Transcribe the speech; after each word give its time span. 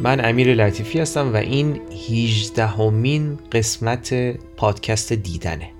من 0.00 0.24
امیر 0.24 0.54
لطیفی 0.54 1.00
هستم 1.00 1.32
و 1.32 1.36
این 1.36 1.80
18 2.10 2.66
همین 2.66 3.38
قسمت 3.52 4.14
پادکست 4.56 5.12
دیدنه. 5.12 5.70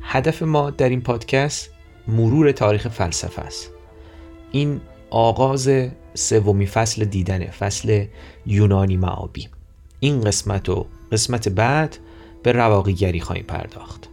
هدف 0.00 0.42
ما 0.42 0.70
در 0.70 0.88
این 0.88 1.00
پادکست 1.00 1.70
مرور 2.08 2.52
تاریخ 2.52 2.88
فلسفه 2.88 3.42
است. 3.42 3.70
این 4.52 4.80
آغاز 5.10 5.70
سومی 6.14 6.66
فصل 6.66 7.04
دیدنه 7.04 7.50
فصل 7.50 8.06
یونانی 8.46 8.96
معابی. 8.96 9.48
این 10.00 10.20
قسمت 10.20 10.68
و 10.68 10.86
قسمت 11.12 11.48
بعد 11.48 11.96
به 12.42 12.52
رواقیگری 12.52 13.20
خواهیم 13.20 13.44
پرداخت. 13.44 14.07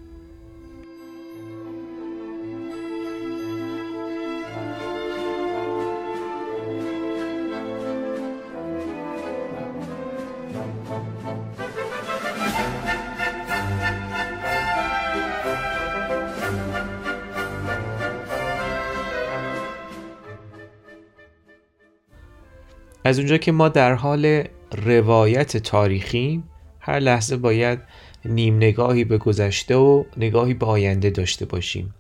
از 23.06 23.20
اونجا 23.20 23.38
که 23.38 23.52
ما 23.52 23.70
در 23.70 23.94
حال 23.94 24.44
روایت 24.72 25.58
تاریخی 25.58 26.44
هر 26.80 27.00
لحظه 27.00 27.38
باید 27.38 27.80
نیم 28.26 28.58
نگاهی 28.58 29.04
به 29.04 29.18
گذشته 29.18 29.76
و 29.76 30.04
نگاهی 30.18 30.54
به 30.54 30.66
آینده 30.66 31.10
داشته 31.10 31.46
باشیم. 31.46 31.94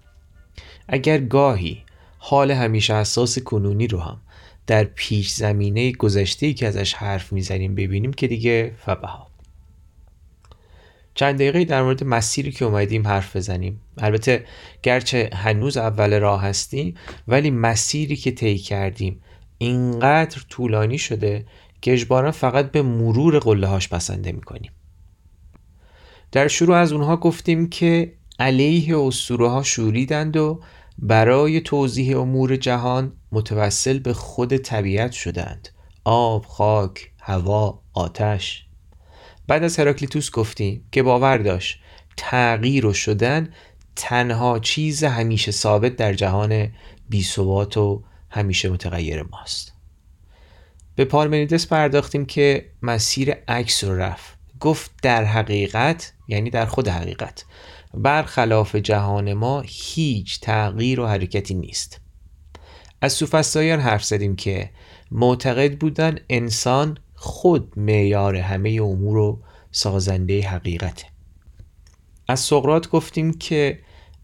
اگر 0.88 1.18
گاهی 1.18 1.84
حال 2.18 2.52
همیشه 2.52 2.94
اساس 2.94 3.40
کنونی 3.40 3.88
رو 3.88 4.00
هم 4.00 4.18
در 4.67 4.83
پیش 4.83 5.30
زمینه 5.30 5.92
گذشته 5.92 6.53
که 6.53 6.67
ازش 6.67 6.94
حرف 6.94 7.33
می‌زنیم 7.33 7.76
ببینیم 7.76 8.14
که 8.14 8.28
دیگه 8.28 8.72
فبها. 8.78 9.28
چند 11.16 11.36
دقیقه 11.36 11.66
در 11.66 11.83
مورد 11.83 12.03
مسیری 12.03 12.52
که 12.52 12.66
اومدیم 12.66 13.08
حرف 13.08 13.36
بزنیم. 13.36 13.81
البته 13.98 14.45
گرچه 14.83 15.30
هنوز 15.33 15.78
اول 15.78 16.20
راه 16.20 16.42
هستیم 16.42 16.95
ولی 17.28 17.52
مسیری 17.52 18.16
که 18.16 18.31
طی 18.31 18.58
کردیم 18.58 19.22
اینقدر 19.58 20.42
طولانی 20.50 20.98
شده 20.98 21.45
که 21.81 21.94
اجبارا 21.94 22.31
فقط 22.31 22.72
به 22.72 22.81
مرور 22.81 23.39
قله 23.39 23.67
هاش 23.67 23.88
بسنده 23.88 24.31
می‌کنیم. 24.31 24.72
در 26.31 26.48
شروع 26.48 26.75
از 26.75 26.92
اونها 26.92 27.17
گفتیم 27.17 27.70
که 27.70 28.14
علیه 28.39 28.98
اسطوره 28.98 29.50
ها 29.50 29.64
شوریدند 29.64 30.38
و 30.38 30.61
برای 31.00 31.61
توضیح 31.61 32.20
امور 32.20 32.56
جهان 32.56 33.14
متوسل 33.31 34.00
به 34.00 34.14
خود 34.14 34.58
طبیعت 34.58 35.11
شدند. 35.11 35.70
آب، 36.03 36.45
خاک، 36.45 37.11
هوا، 37.22 37.81
آتش. 37.94 38.66
بعد 39.48 39.64
از 39.64 39.80
هراکلیتوس 39.80 40.31
گفتیم 40.31 40.88
که 40.92 41.03
باور 41.03 41.38
داشت 41.38 41.80
تغییر 42.17 42.86
و 42.86 42.94
شدن 42.94 43.50
تنها 43.95 44.59
چیز 44.59 45.03
همیشه 45.03 45.52
ثابت 45.52 45.95
در 45.95 46.14
جهان 46.14 46.67
بیثبات 47.09 47.78
و 47.78 48.03
همیشه 48.36 48.69
متغیر 48.69 49.23
ماست. 49.23 49.73
به 50.95 51.05
پارمنیدس 51.05 51.67
پرداختیم 51.67 52.25
که 52.25 52.72
مسیر 52.81 53.31
عکس 53.47 53.83
رو 53.83 53.95
رفت. 53.95 54.38
گفت 54.59 54.92
در 55.02 55.23
حقیقت 55.23 56.14
یعنی 56.27 56.50
در 56.50 56.66
خود 56.66 56.88
حقیقت 56.88 57.45
برخلاف 57.94 58.75
جهان 58.75 59.33
ما 59.33 59.64
هیچ 59.66 60.39
تغییر 60.39 61.00
و 61.00 61.08
حرکتی 61.08 61.53
نیست. 61.53 62.02
از 63.02 63.14
سوفستایان 63.14 63.80
حرف 63.80 64.03
زدیم 64.03 64.36
که 64.36 64.70
معتقد 65.11 65.77
بودن 65.77 66.17
انسان 66.30 66.97
خود 67.16 67.80
معیار 67.80 68.36
همه 68.36 68.70
امور 68.81 69.17
و 69.17 69.42
سازنده 69.71 70.42
حقیقته. 70.42 71.05
از 72.27 72.39
سقرات 72.39 72.89
گفتیم 72.89 73.33
که 73.33 73.80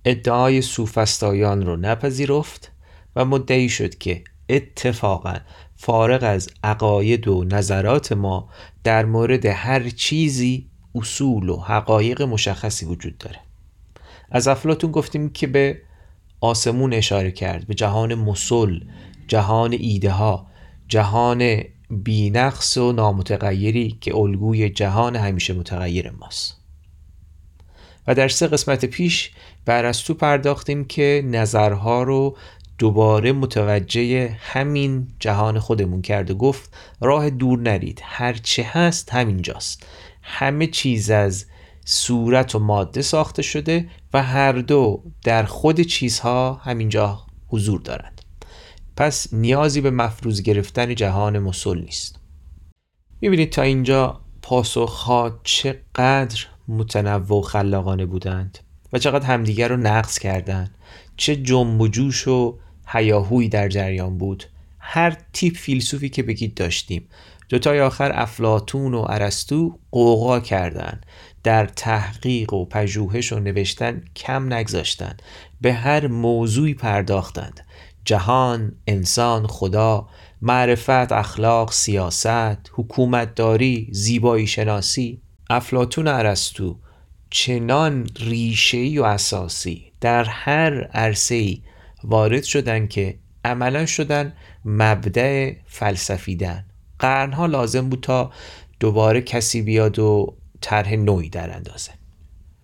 ادعای 0.06 0.62
سوفستایان 0.62 1.66
رو 1.66 1.78
نپذیرفت. 1.78 2.71
و 3.16 3.26
مدعی 3.26 3.70
شد 3.70 3.98
که 3.98 4.24
اتفاقا 4.50 5.36
فارغ 5.76 6.24
از 6.24 6.50
عقاید 6.64 7.28
و 7.28 7.44
نظرات 7.44 8.12
ما 8.12 8.50
در 8.84 9.06
مورد 9.06 9.46
هر 9.46 9.90
چیزی 9.90 10.70
اصول 10.96 11.50
و 11.50 11.58
حقایق 11.58 12.22
مشخصی 12.22 12.86
وجود 12.86 13.18
داره. 13.18 13.40
از 14.32 14.48
افلاتون 14.48 14.92
گفتیم 14.92 15.30
که 15.30 15.48
به 15.48 15.82
آسمون 16.42 16.94
اشاره 16.94 17.32
کرد 17.32 17.68
به 17.68 17.74
جهان 17.74 18.16
مسل 18.16 18.80
جهان 19.28 19.74
ایده 19.74 20.12
ها 20.12 20.48
جهان 20.88 21.64
بینقص 21.90 22.78
و 22.78 22.92
نامتغیری 22.92 23.98
که 24.02 24.16
الگوی 24.16 24.70
جهان 24.70 25.16
همیشه 25.16 25.54
متغیر 25.54 26.12
ماست. 26.12 26.58
و 28.08 28.16
در 28.16 28.28
سه 28.28 28.48
قسمت 28.48 28.86
پیش 28.86 29.32
بر 29.66 29.94
تو 29.94 30.14
پرداختیم 30.14 30.86
که 30.86 31.24
نظرها 31.26 32.04
رو 32.04 32.38
دوباره 32.82 33.32
متوجه 33.32 34.30
همین 34.40 35.08
جهان 35.20 35.60
خودمون 35.60 36.02
کرد 36.02 36.32
و 36.32 36.36
گفت 36.36 36.74
راه 37.02 37.30
دور 37.30 37.60
نرید 37.60 38.02
هرچه 38.04 38.64
هست 38.64 39.14
همینجاست. 39.14 39.86
همه 40.22 40.68
چیز 40.68 41.10
از 41.10 41.46
صورت 41.86 42.56
و 42.56 42.60
ماده 42.60 43.02
ساخته 43.02 43.42
شده 43.42 43.90
و 44.14 44.24
هر 44.24 44.52
دو 44.52 45.04
در 45.24 45.44
خود 45.44 45.82
چیزها 45.82 46.54
همینجا 46.54 47.20
حضور 47.48 47.82
دارند. 47.82 48.22
پس 48.98 49.34
نیازی 49.34 49.82
به 49.82 49.92
مفروض 49.92 50.42
گرفتن 50.42 50.96
جهان 50.96 51.40
مسل 51.40 51.80
نیست. 51.80 52.20
می‌بینید 53.22 53.50
تا 53.50 53.62
اینجا 53.62 54.22
پاسخها 54.42 55.40
چقدر 55.44 56.46
متنوع 56.68 57.38
و 57.38 57.42
خلاقانه 57.42 58.06
بودند 58.06 58.60
و 58.94 59.00
چقدر 59.00 59.26
همدیگر 59.26 59.68
رو 59.68 59.78
نقص 59.78 60.20
کردند. 60.20 60.76
چه 61.18 61.36
جنب 61.36 61.82
و 61.82 61.88
جوش 61.88 62.28
و 62.28 62.58
هیاهوی 62.92 63.50
در 63.50 63.70
جریان 63.70 64.18
بود. 64.18 64.44
هر 64.80 65.18
تیپ 65.34 65.58
فیلسوفی 65.58 66.10
که 66.10 66.24
بگید 66.24 66.54
داشتیم. 66.54 67.08
دوتای 67.50 67.82
آخر 67.82 68.12
افلاتون 68.14 68.94
و 68.94 69.06
ارسطو 69.10 69.80
قوقا 69.92 70.40
کردند 70.40 71.06
در 71.44 71.66
تحقیق 71.66 72.54
و 72.54 72.66
پژوهش 72.66 73.34
و 73.34 73.40
نوشتن 73.40 74.04
کم 74.16 74.54
نگذاشتند 74.54 75.22
به 75.62 75.74
هر 75.74 76.08
موضوعی 76.08 76.74
پرداختند. 76.74 77.66
جهان، 78.06 78.72
انسان، 78.88 79.48
خدا، 79.48 80.08
معرفت، 80.42 81.12
اخلاق، 81.12 81.72
سیاست، 81.72 82.72
حکومتداری، 82.74 83.88
زیبایی 83.92 84.48
شناسی. 84.48 85.22
افلاتون 85.50 86.08
ارسطو 86.08 86.78
چنان 87.30 88.10
ریشه‌ای 88.20 89.00
و 89.00 89.04
اساسی 89.04 89.92
در 90.02 90.24
هر 90.24 90.84
عرصه‌ای 90.84 91.62
وارد 92.04 92.44
شدن 92.44 92.88
که 92.88 93.20
عملا 93.46 93.86
شدن 93.86 94.34
مبدع 94.66 95.54
فلسفیدن. 95.66 96.66
قرنها 97.00 97.46
لازم 97.46 97.90
بود 97.90 98.00
تا 98.02 98.32
دوباره 98.80 99.22
کسی 99.22 99.62
بیاد 99.62 100.00
و 100.00 100.38
طرح 100.62 100.94
نوعی 100.94 101.30
در 101.30 101.56
اندازه. 101.56 101.92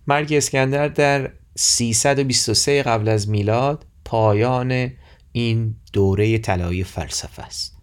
مرگ 0.06 0.32
اسکندر 0.32 0.88
در 0.88 1.30
323 1.56 2.82
قبل 2.82 3.08
از 3.08 3.28
میلاد 3.28 3.86
پایان 4.04 4.90
این 5.32 5.76
دوره 5.92 6.38
طلایی 6.38 6.84
فلسفه 6.84 7.42
است. 7.42 7.78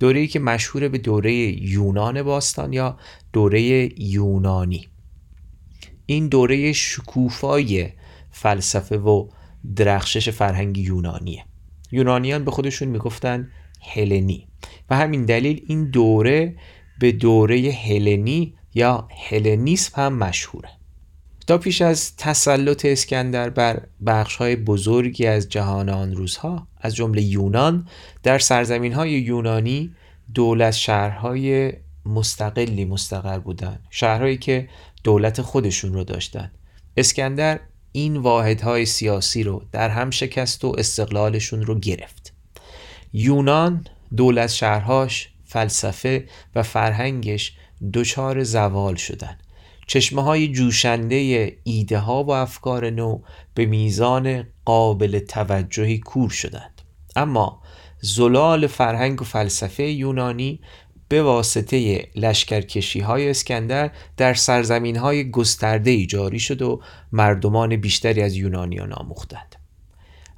دوره‌ای 0.00 0.26
که 0.26 0.38
مشهور 0.38 0.88
به 0.88 0.98
دوره 0.98 1.32
یونان 1.62 2.22
باستان 2.22 2.72
یا 2.72 2.98
دوره 3.32 3.60
یونانی. 4.02 4.88
این 6.06 6.28
دوره 6.28 6.72
شکوفای 6.72 7.88
فلسفه 8.30 8.98
و 8.98 9.28
درخشش 9.76 10.28
فرهنگ 10.28 10.78
یونانیه. 10.78 11.44
یونانیان 11.92 12.44
به 12.44 12.50
خودشون 12.50 12.88
می‌گفتن 12.88 13.50
هلنی. 13.80 14.48
و 14.90 14.96
همین 14.96 15.24
دلیل 15.24 15.64
این 15.66 15.90
دوره 15.90 16.56
به 17.00 17.12
دوره 17.12 17.70
هلنی 17.84 18.54
یا 18.74 19.08
هلنیسم 19.28 20.02
هم 20.02 20.14
مشهوره. 20.14 20.68
تا 21.46 21.58
پیش 21.58 21.82
از 21.82 22.16
تسلط 22.16 22.84
اسکندر 22.84 23.50
بر 24.00 24.26
های 24.38 24.56
بزرگی 24.56 25.26
از 25.26 25.48
جهان 25.48 25.88
آن 25.88 26.16
روزها 26.16 26.66
از 26.80 26.94
جمله 26.94 27.22
یونان 27.22 27.88
در 28.22 28.38
سرزمین 28.38 28.92
های 28.92 29.10
یونانی 29.10 29.94
دولت 30.34 30.72
شهرهای 30.72 31.72
مستقلی 32.06 32.84
مستقر 32.84 33.38
بودند. 33.38 33.86
شهرهایی 33.90 34.36
که 34.36 34.68
دولت 35.04 35.42
خودشون 35.42 35.94
رو 35.94 36.04
داشتن 36.04 36.50
اسکندر 36.96 37.60
این 37.92 38.16
واحدهای 38.16 38.86
سیاسی 38.86 39.42
رو 39.42 39.62
در 39.72 39.88
هم 39.88 40.10
شکست 40.10 40.64
و 40.64 40.74
استقلالشون 40.78 41.62
رو 41.62 41.78
گرفت. 41.78 42.32
یونان 43.12 43.86
دولت 44.16 44.50
شهرهاش 44.50 45.28
فلسفه 45.44 46.28
و 46.54 46.62
فرهنگش 46.62 47.52
دچار 47.94 48.42
زوال 48.42 48.94
شدن. 48.94 49.38
چشمه 49.86 50.22
های 50.22 50.48
جوشنده 50.48 51.56
ایده 51.64 51.98
ها 51.98 52.24
و 52.24 52.30
افکار 52.30 52.90
نو 52.90 53.20
به 53.54 53.66
میزان 53.66 54.46
قابل 54.64 55.18
توجهی 55.18 55.98
کور 55.98 56.30
شدند. 56.30 56.82
اما 57.16 57.62
زلال 58.00 58.66
فرهنگ 58.66 59.22
و 59.22 59.24
فلسفه 59.24 59.82
یونانی 59.82 60.60
به 61.10 61.22
واسطه 61.22 62.08
لشکرکشی 62.16 63.00
های 63.00 63.30
اسکندر 63.30 63.90
در 64.16 64.34
سرزمین 64.34 64.96
های 64.96 65.30
گسترده 65.30 66.06
جاری 66.06 66.38
شد 66.38 66.62
و 66.62 66.80
مردمان 67.12 67.76
بیشتری 67.76 68.22
از 68.22 68.36
یونانیان 68.36 68.92
آموختند. 68.92 69.56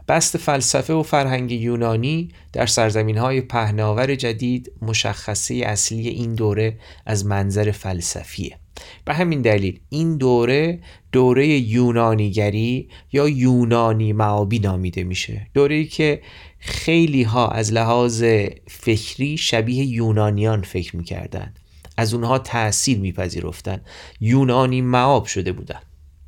بست 0.08 0.36
فلسفه 0.36 0.92
و 0.94 1.02
فرهنگ 1.02 1.52
یونانی 1.52 2.28
در 2.52 2.66
سرزمین 2.66 3.18
های 3.18 3.40
پهناور 3.40 4.14
جدید 4.14 4.72
مشخصه 4.82 5.54
اصلی 5.54 6.08
این 6.08 6.34
دوره 6.34 6.78
از 7.06 7.26
منظر 7.26 7.70
فلسفیه 7.70 8.58
به 9.04 9.14
همین 9.14 9.42
دلیل 9.42 9.80
این 9.88 10.16
دوره 10.16 10.78
دوره 11.12 11.48
یونانیگری 11.48 12.88
یا 13.12 13.28
یونانی 13.28 14.12
معابی 14.12 14.58
نامیده 14.58 15.04
میشه. 15.04 15.46
دوره 15.54 15.74
ای 15.74 15.84
که 15.84 16.22
خیلی 16.58 17.22
ها 17.22 17.48
از 17.48 17.72
لحاظ 17.72 18.24
فکری 18.68 19.38
شبیه 19.38 19.84
یونانیان 19.84 20.62
فکر 20.62 20.96
می‌کردند 20.96 21.58
از 21.96 22.14
اونها 22.14 22.38
تأثیر 22.38 22.98
میپذیرفتن. 22.98 23.80
یونانی 24.20 24.80
معاب 24.80 25.24
شده 25.24 25.52
بودن. 25.52 25.80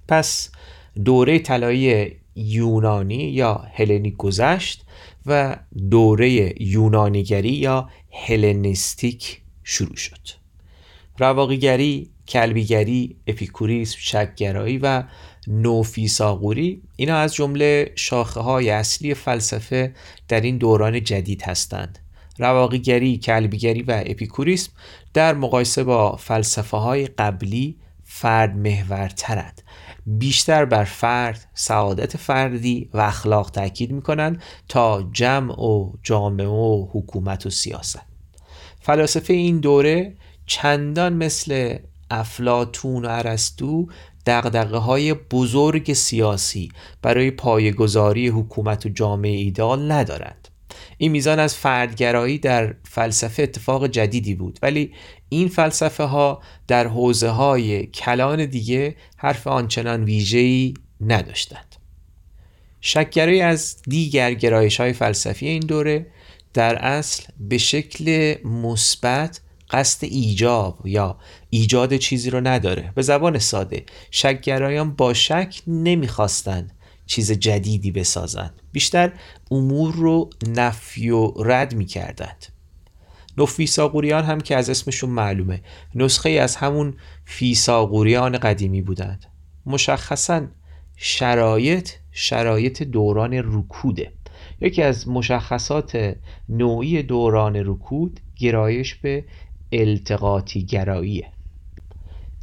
پس 0.09 0.51
دوره 1.05 1.39
طلایی 1.39 2.13
یونانی 2.37 3.31
یا 3.31 3.65
هلنی 3.75 4.11
گذشت 4.11 4.85
و 5.27 5.57
دوره 5.91 6.63
یونانیگری 6.63 7.53
یا 7.53 7.89
هلنیستیک 8.27 9.41
شروع 9.65 9.97
شد. 9.97 10.21
رواقیگری، 11.19 12.11
کلبیگری، 12.29 13.17
اپیکوریسم، 13.27 13.97
شکگرایی 14.01 14.79
و 14.79 15.03
نوفیساغوری. 15.47 16.83
اینا 16.97 17.17
از 17.17 17.35
جمله 17.35 17.93
شاخه 17.95 18.41
های 18.41 18.71
اصلی 18.71 19.15
فلسفه 19.15 19.95
در 20.29 20.41
این 20.41 20.59
دوران 20.59 21.05
جدید 21.05 21.43
هستند. 21.43 21.99
رواقیگری، 22.39 23.19
کلبیگری 23.19 23.83
و 23.83 24.03
اپیکوریسم 24.07 24.73
در 25.15 25.35
مقایسه 25.35 25.85
با 25.85 26.17
فلسفه 26.17 26.77
های 26.77 27.07
قبلی 27.07 27.77
فرد 28.05 28.57
محورترند 28.57 29.63
بیشتر 30.07 30.65
بر 30.65 30.85
فرد، 30.85 31.51
سعادت 31.55 32.17
فردی 32.17 32.91
و 32.95 33.01
اخلاق 33.01 33.51
تاکید 33.51 33.93
می‌کنند 33.93 34.43
تا 34.69 35.09
جمع 35.13 35.61
و 35.61 35.93
جامعه 36.03 36.47
و 36.47 36.87
حکومت 36.93 37.47
و 37.47 37.51
سیاست. 37.51 38.03
فلاسفه 38.81 39.35
این 39.35 39.61
دوره 39.61 40.17
چندان 40.47 41.13
مثل 41.13 41.79
افلاتون 42.11 43.05
و 43.05 43.09
ارسطو 43.11 43.87
دقدقه 44.27 44.77
های 44.77 45.15
بزرگ 45.15 45.93
سیاسی 45.93 46.73
برای 47.03 47.31
پایگذاری 47.31 48.29
حکومت 48.29 48.87
و 48.87 48.89
جامعه 48.89 49.37
ایدال 49.37 49.93
ندارند. 49.93 50.49
این 50.99 51.13
میزان 51.13 51.39
از 51.39 51.55
فردگرایی 51.55 52.39
در 52.39 52.75
فلسفه 52.85 53.43
اتفاق 53.43 53.87
جدیدی 53.87 54.35
بود 54.35 54.59
ولی 54.63 54.93
این 55.29 55.49
فلسفه 55.49 56.05
ها 56.05 56.43
در 56.67 56.87
حوزه 56.87 57.29
های 57.29 57.87
کلان 57.87 58.47
دیگه 58.47 58.97
حرف 59.17 59.47
آنچنان 59.47 60.05
ویژه‌ای 60.05 60.75
نداشتند. 61.01 61.77
شکگرایی 62.81 63.41
از 63.41 63.83
دیگر 63.83 64.35
گرایش 64.35 64.81
های 64.81 64.93
فلسفی 64.93 65.49
این 65.49 65.61
دوره 65.61 66.07
در 66.55 66.77
اصل 66.77 67.25
به 67.41 67.59
شکل 67.59 68.35
مثبت 68.45 69.41
قصد 69.71 70.05
ایجاب 70.05 70.87
یا 70.87 71.19
ایجاد 71.55 71.97
چیزی 71.97 72.31
رو 72.31 72.41
نداره. 72.41 72.93
به 72.95 73.03
زبان 73.03 73.39
ساده 73.39 73.85
شکگرایان 74.11 74.95
با 74.95 75.15
شک 75.15 75.63
نمی‌خواستند 75.67 76.73
چیز 77.07 77.33
جدیدی 77.33 77.91
بسازند 77.91 78.63
بیشتر 78.73 79.13
امور 79.51 79.95
رو 79.95 80.31
نفی 80.49 81.11
و 81.11 81.33
رد 81.37 81.75
می‌کردند. 81.75 82.47
نوفیساغوریان 83.39 84.25
هم 84.25 84.41
که 84.41 84.57
از 84.57 84.71
اسمشون 84.71 85.11
معلومه. 85.11 85.61
نسخه 85.95 86.31
از 86.31 86.57
همون 86.57 86.95
فیساغوریان 87.25 88.39
قدیمی 88.39 88.83
بودند. 88.83 89.27
مشخصا 89.67 90.47
شرایط 90.97 91.91
شرایط 92.13 92.83
دوران 92.83 93.33
رکوده. 93.35 94.13
یکی 94.61 94.83
از 94.83 95.09
مشخصات 95.09 96.17
نوعی 96.49 97.03
دوران 97.03 97.57
رکود 97.57 98.21
گرایش 98.37 98.95
به 98.95 99.25
التقاطی 99.73 100.65
گراییه 100.65 101.34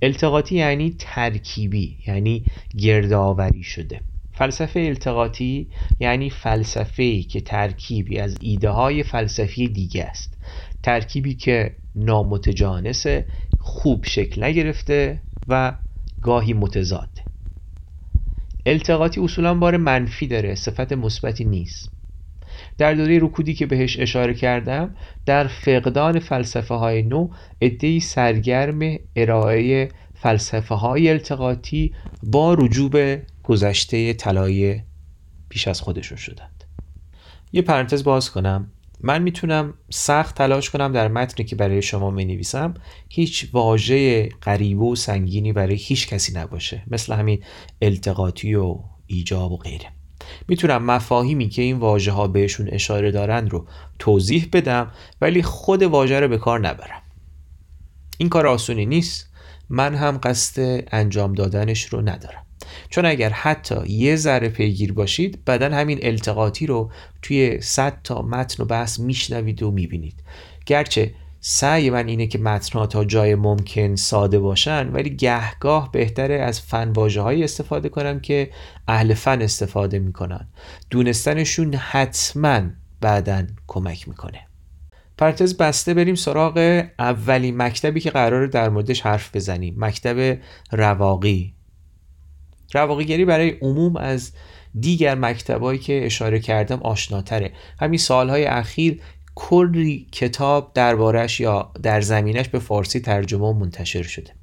التقاطی 0.02 0.56
یعنی 0.56 0.96
ترکیبی 1.00 1.98
یعنی 2.08 2.46
گردآوری 2.78 3.64
شده. 3.64 4.02
فلسفه 4.34 4.80
التقاطی 4.80 5.68
یعنی 6.00 6.30
فلسفه 6.30 7.22
که 7.22 7.42
ترکیبی 7.42 8.20
از 8.20 8.38
ایده 8.42 8.70
های 8.70 9.04
فلسفی 9.04 9.68
دیگه 9.68 10.04
است. 10.04 10.38
ترکیبی 10.84 11.36
که 11.36 11.76
نامتجانس 11.96 13.06
خوب 13.58 14.06
شکل 14.06 14.44
نگرفته 14.44 15.22
و 15.48 15.74
گاهی 16.22 16.54
متضاد. 16.54 17.10
التقاطی 18.66 19.22
اصولا 19.22 19.54
بار 19.54 19.78
منفی 19.78 20.28
داره 20.28 20.56
صفت 20.56 20.94
مثبتی 20.94 21.46
نیست. 21.46 22.01
در 22.78 22.94
دوره 22.94 23.20
رکودی 23.20 23.54
که 23.54 23.66
بهش 23.66 24.00
اشاره 24.00 24.34
کردم 24.34 24.96
در 25.26 25.48
فقدان 25.48 26.20
فلسفه 26.20 26.74
های 26.74 27.02
نو 27.04 27.30
ادهی 27.62 28.00
سرگرم 28.00 28.98
ارائه 29.16 29.90
فلسفه 30.14 30.76
های 30.76 31.10
التقاطی 31.10 31.94
با 32.24 32.54
رجوع 32.54 32.90
به 32.90 33.24
گذشته 33.44 34.14
طلایی 34.14 34.84
پیش 35.50 35.68
از 35.68 35.82
خودشون 35.82 36.18
شدند. 36.18 36.64
یه 37.54 37.62
پرانتز 37.62 38.04
باز 38.04 38.32
کنم. 38.32 38.72
من 39.04 39.22
می‌تونم 39.22 39.74
سخت 39.90 40.36
تلاش 40.36 40.70
کنم 40.70 40.92
در 40.92 41.08
متنی 41.08 41.46
که 41.46 41.56
برای 41.56 41.82
شما 41.82 42.12
می 42.12 42.26
نویسم 42.26 42.74
هیچ 43.10 43.50
واژه 43.54 44.30
غریبه 44.30 44.84
و 44.84 44.96
سنگینی 44.96 45.54
برای 45.54 45.76
هیچ 45.76 46.08
کسی 46.08 46.34
نباشه 46.34 46.84
مثل 46.88 47.14
همین 47.14 47.44
التقاطی 47.82 48.56
و 48.56 48.80
ایجاب 49.08 49.52
و 49.52 49.58
غیره. 49.58 50.01
می‌تونم 50.48 50.86
مفاهیمی 50.86 51.50
که 51.50 51.62
این 51.62 51.78
واژه 51.78 52.12
ها 52.12 52.28
بهشون 52.28 52.70
اشاره 52.72 53.12
دارند 53.12 53.50
رو 53.50 53.68
توضیح 54.00 54.50
بدم 54.54 54.92
ولی 55.22 55.42
خود 55.42 55.84
واژه 55.84 56.20
رو 56.20 56.28
به 56.28 56.38
کار 56.38 56.60
نبرم. 56.60 57.02
این 58.18 58.30
کار 58.30 58.48
آسونی 58.48 58.86
نیست. 58.86 59.32
من 59.70 59.96
هم 59.96 60.20
قصد 60.24 60.84
انجام 60.92 61.34
دادنش 61.34 61.86
رو 61.86 62.02
ندارم. 62.02 62.46
چون 62.90 63.06
اگر 63.06 63.30
حتی 63.30 63.88
یه 63.88 64.16
ذره 64.16 64.50
پیگیر 64.50 64.94
باشید 64.94 65.46
بعدا 65.46 65.70
همین 65.70 66.00
التقاطی 66.02 66.66
رو 66.66 66.92
توی 67.22 67.62
صد 67.62 67.98
تا 68.04 68.22
متن 68.22 68.64
و 68.64 68.66
بحث 68.66 69.00
میشنوید 69.00 69.64
و 69.64 69.72
می‌بینید. 69.72 70.24
گرچه 70.66 71.14
سعی 71.44 71.90
من 71.90 72.08
اینه 72.08 72.28
که 72.28 72.40
متنها 72.40 72.88
تا 72.88 73.06
جای 73.06 73.36
ممکن 73.36 73.96
ساده 73.96 74.40
باشن 74.40 74.88
ولی 74.88 75.10
گهگاه 75.10 75.92
بهتره 75.92 76.36
از 76.36 76.62
فن 76.62 76.94
های 76.96 77.44
استفاده 77.44 77.90
کنم 77.90 78.20
که 78.20 78.52
اهل 78.88 79.14
فن 79.14 79.42
استفاده 79.42 80.00
می‌کنن. 80.00 80.48
دونستنشون 80.90 81.74
حتما 81.74 82.62
بعدا 83.02 83.44
کمک 83.68 84.08
می‌کنه. 84.08 84.48
پرتز 85.18 85.58
بسته 85.58 85.94
بریم 85.94 86.16
سراغ 86.16 86.84
اولین 87.00 87.58
مکتبی 87.58 88.00
که 88.00 88.10
قراره 88.10 88.48
در 88.48 88.70
موردش 88.70 89.02
حرف 89.02 89.36
بزنیم. 89.36 89.76
مکتب 89.78 90.38
رواقی. 90.72 91.54
رواقیگری 92.74 93.26
برای 93.26 93.50
عموم 93.50 93.96
از 93.96 94.32
دیگر 94.80 95.16
مکتبایی 95.16 95.80
که 95.80 96.06
اشاره 96.06 96.40
کردم 96.40 96.80
آشناتره. 96.80 97.52
همین 97.80 98.00
سالهای 98.00 98.46
اخیر 98.46 99.02
کلی 99.36 100.08
کتاب 100.12 100.72
دربارش 100.74 101.40
یا 101.40 101.72
در 101.84 102.02
زمینش 102.02 102.50
به 102.50 102.60
فارسی 102.60 103.00
ترجمه 103.00 103.46
و 103.46 103.54
منتشر 103.54 104.04
شده. 104.04 104.34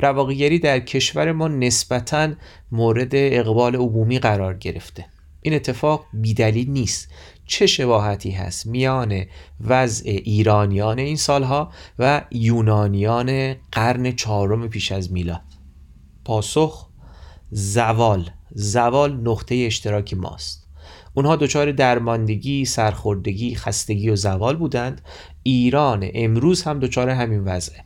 رواقیگری 0.00 0.58
در 0.58 0.80
کشور 0.80 1.32
ما 1.32 1.48
نسبتا 1.48 2.28
مورد 2.72 3.10
اقبال 3.14 3.76
عمومی 3.76 4.18
قرار 4.18 4.54
گرفته. 4.54 5.06
این 5.42 5.54
اتفاق 5.54 6.04
بیدلیل 6.12 6.70
نیست. 6.70 7.08
چه 7.46 7.66
شباهتی 7.66 8.30
هست 8.30 8.66
میان 8.66 9.24
وضع 9.60 10.10
ایرانیان 10.10 10.98
این 10.98 11.16
سالها 11.16 11.72
و 11.98 12.24
یونانیان 12.30 13.54
قرن 13.72 14.12
چهارم 14.12 14.68
پیش 14.68 14.92
از 14.92 15.12
میلاد؟ 15.12 15.42
پاسخ 16.24 16.88
زوال. 17.50 18.30
زوال 18.54 19.16
نقطه 19.16 19.54
اشتراک 19.66 20.14
ماست. 20.14 20.67
اونها 21.18 21.36
دچار 21.36 21.72
درماندگی، 21.72 22.64
سرخوردگی، 22.64 23.54
خستگی 23.54 24.10
و 24.10 24.16
زوال 24.16 24.56
بودند. 24.56 25.00
ایران 25.42 26.10
امروز 26.14 26.62
هم 26.62 26.78
دچار 26.78 27.08
همین 27.08 27.44
وضعه. 27.44 27.84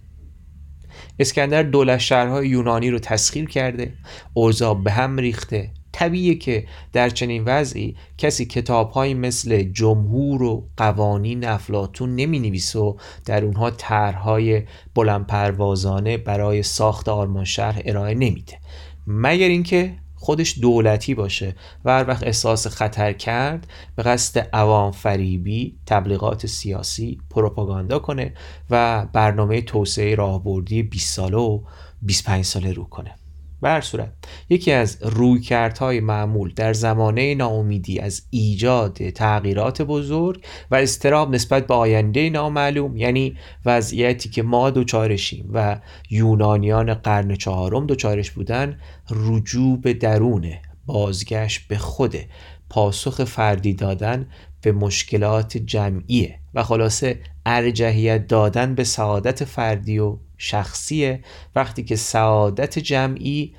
اسکندر 1.19 1.63
دولت 1.63 1.99
شهرهای 1.99 2.49
یونانی 2.49 2.91
رو 2.91 2.99
تسخیر 2.99 3.49
کرده 3.49 3.93
اوضاع 4.35 4.75
به 4.75 4.93
هم 4.93 5.17
ریخته. 5.17 5.71
طبیعیه 5.93 6.35
که 6.35 6.67
در 6.93 7.09
چنین 7.09 7.45
وضعی 7.47 7.97
کسی 8.19 8.45
کتابهایی 8.45 9.15
مثل 9.15 9.63
جمهور 9.63 10.43
و 10.43 10.69
قوانین 10.77 11.45
افلاتون 11.45 12.17
نمی 12.17 12.39
نویسه 12.39 12.79
و 12.79 12.97
در 13.25 13.45
اونها 13.45 13.71
طرحهای 13.71 14.63
بلندپروازانه 14.95 16.17
برای 16.17 16.63
ساخت 16.63 17.09
آرمان 17.09 17.45
شهر 17.45 17.83
ارائه 17.85 18.15
نمیده. 18.15 18.59
مگر 19.07 19.49
اینکه 19.49 20.02
خودش 20.23 20.59
دولتی 20.59 21.15
باشه 21.15 21.55
و 21.85 21.91
هر 21.91 22.09
وقت 22.09 22.23
احساس 22.23 22.67
خطر 22.67 23.13
کرد 23.13 23.67
به 23.97 24.03
قصد 24.03 24.49
عوام 24.53 24.93
فریبی 24.93 25.77
تبلیغات 25.87 26.47
سیاسی 26.47 27.21
پروپاگاندا 27.31 27.99
کنه 27.99 28.35
و 28.71 29.07
برنامه 29.13 29.63
توسعه 29.63 30.15
راهبردی 30.15 30.83
20 30.83 31.15
ساله 31.17 31.37
و 31.37 31.61
25 32.03 32.45
ساله 32.45 32.73
رو 32.73 32.85
کنه. 32.85 33.22
بر 33.63 33.81
صورت 33.81 34.13
یکی 34.49 34.73
از 34.73 34.99
رویکردهای 35.01 36.01
معمول 36.01 36.53
در 36.57 36.73
زمانه 36.73 37.35
ناامیدی 37.35 37.99
از 37.99 38.23
ایجاد 38.31 39.11
تغییرات 39.11 39.83
بزرگ 39.83 40.45
و 40.71 40.75
استراب 40.75 41.35
نسبت 41.35 41.67
به 41.67 41.75
آینده 41.75 42.31
نامعلوم 42.31 42.97
یعنی 42.97 43.37
وضعیتی 43.65 44.29
که 44.29 44.43
ما 44.43 44.71
دوچارشیم 44.71 45.51
و 45.53 45.81
یونانیان 46.11 46.95
قرن 46.95 47.35
چهارم 47.35 47.87
دوچارش 47.87 48.31
بودن 48.31 48.79
رجوع 49.11 49.81
به 49.81 49.93
درونه 49.93 50.63
بازگشت 50.87 51.69
به 51.69 51.79
خوده 51.79 52.27
پاسخ 52.71 53.25
فردی 53.25 53.75
دادن 53.75 54.27
به 54.63 54.73
مشکلات 54.73 55.59
جمعیه 55.59 56.39
و 56.55 56.63
خلاصه 56.63 57.21
ارجحیت 57.47 58.27
دادن 58.27 58.75
به 58.75 58.85
سعادت 58.85 59.45
فردی 59.45 59.99
و 59.99 60.17
شخصیه. 60.43 61.25
وقتی 61.57 61.83
که 61.85 61.97
سعادت 61.97 62.79
جمعی 62.79 63.55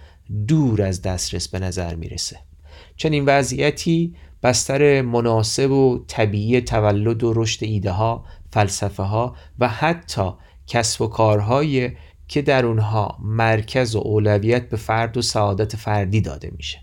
دور 0.47 0.81
از 0.81 1.01
دسترس 1.01 1.47
به 1.47 1.59
نظر 1.59 1.95
می‌رسه. 1.95 2.39
چنین 2.95 3.25
وضعیتی 3.25 4.15
بستر 4.43 5.01
مناسب 5.01 5.71
و 5.71 6.05
طبیعی 6.07 6.61
تولد 6.61 7.23
و 7.23 7.33
رشد 7.33 7.63
ایده 7.63 7.91
ها 7.91 8.25
فلسفه 8.51 9.03
ها 9.03 9.35
و 9.59 9.67
حتی 9.67 10.31
کسب 10.67 11.01
و 11.01 11.07
کارهایی 11.07 11.91
که 12.27 12.41
در 12.41 12.65
اونها 12.65 13.17
مرکز 13.21 13.95
و 13.95 13.99
اولویت 13.99 14.69
به 14.69 14.77
فرد 14.77 15.17
و 15.17 15.21
سعادت 15.21 15.75
فردی 15.75 16.21
داده 16.21 16.51
میشه. 16.57 16.79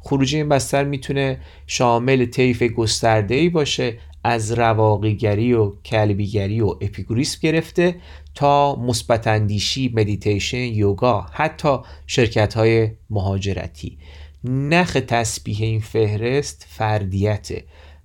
خروجی 0.00 0.36
این 0.36 0.48
بستر 0.48 0.84
می‌تونه 0.84 1.40
شامل 1.66 2.26
طیف 2.26 2.62
گسترده 2.62 3.50
باشه 3.50 3.98
از 4.24 4.52
رواقیگری 4.52 5.52
و 5.52 5.70
کلبیگری 5.70 6.60
و 6.60 6.66
اپیکوریسم 6.66 7.38
گرفته 7.42 7.96
تا 8.34 8.76
مثبت 8.76 9.26
اندیشی 9.26 9.92
مدیتیشن 9.96 10.56
یوگا 10.58 11.26
حتی 11.32 11.78
شرکت 12.06 12.54
های 12.54 12.90
مهاجرتی. 13.10 13.98
نخ 14.44 14.96
تسبیح 15.08 15.56
این 15.60 15.80
فهرست 15.80 16.66
فردیت. 16.68 17.48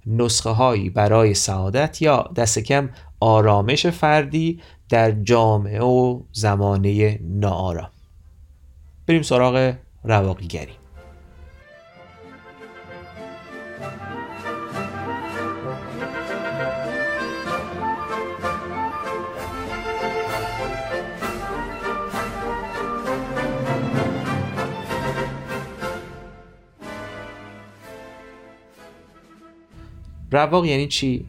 نسخه 0.05 0.49
هایی 0.49 0.89
برای 0.89 1.33
سعادت 1.33 2.01
یا 2.01 2.29
دست 2.35 2.59
کم 2.59 2.89
آرامش 3.19 3.85
فردی 3.85 4.61
در 4.89 5.11
جامعه 5.11 5.81
و 5.81 6.21
زمانه 6.31 7.19
ناآرام. 7.21 7.89
بریم 9.07 9.21
سراغ 9.21 9.73
رواقیگری. 10.03 10.78
رواق 30.31 30.65
یعنی 30.65 30.87
چی؟ 30.87 31.25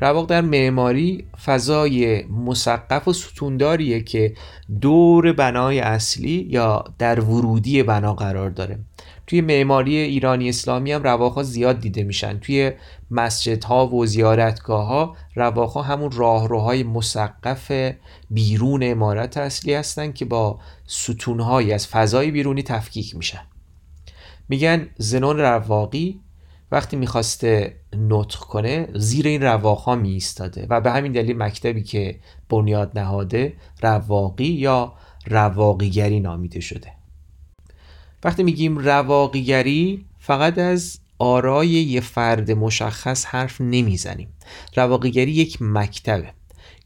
رواق 0.00 0.26
در 0.26 0.40
معماری 0.40 1.26
فضای 1.44 2.24
مسقف 2.24 3.08
و 3.08 3.12
ستونداریه 3.12 4.00
که 4.00 4.34
دور 4.80 5.32
بنای 5.32 5.80
اصلی 5.80 6.46
یا 6.50 6.84
در 6.98 7.20
ورودی 7.20 7.82
بنا 7.82 8.14
قرار 8.14 8.50
داره. 8.50 8.78
توی 9.26 9.40
معماری 9.40 9.96
ایرانی 9.96 10.48
اسلامی 10.48 10.92
هم 10.92 11.02
رواقها 11.02 11.42
زیاد 11.42 11.80
دیده 11.80 12.02
میشن. 12.02 12.38
توی 12.38 12.72
مسجدها 13.10 13.86
و 13.86 14.06
زیارتگاه 14.06 14.86
ها 14.86 15.16
رواقها 15.34 15.82
همون 15.82 16.10
راهروهای 16.10 16.82
مسقف 16.82 17.92
بیرون 18.30 18.82
امارت 18.82 19.36
اصلی 19.36 19.74
هستن 19.74 20.12
که 20.12 20.24
با 20.24 20.58
ستونهایی 20.86 21.72
از 21.72 21.86
فضای 21.86 22.30
بیرونی 22.30 22.62
تفکیک 22.62 23.16
میشن. 23.16 23.42
میگن 24.48 24.88
زنون 24.98 25.38
رواقی 25.38 26.20
وقتی 26.74 26.96
می‌خواسته 26.96 27.76
نطق 27.96 28.38
کنه 28.38 28.88
زیر 28.94 29.26
این 29.26 29.42
رواقها 29.42 29.94
می 29.94 30.10
ایستاده 30.10 30.66
و 30.70 30.80
به 30.80 30.92
همین 30.92 31.12
دلیل 31.12 31.36
مکتبی 31.36 31.82
که 31.82 32.20
بنیاد 32.48 32.98
نهاده 32.98 33.56
رواقی 33.82 34.44
یا 34.44 34.92
رواقیگری 35.26 36.20
نامیده 36.20 36.60
شده. 36.60 36.92
وقتی 38.24 38.42
میگیم 38.42 38.78
رواقیگری 38.78 40.04
فقط 40.18 40.58
از 40.58 40.98
آرای 41.18 41.68
یه 41.68 42.00
فرد 42.00 42.50
مشخص 42.50 43.26
حرف 43.26 43.60
نمی‌زنیم. 43.60 44.28
رواقیگری 44.76 45.32
یک 45.32 45.58
مکتبه. 45.60 46.32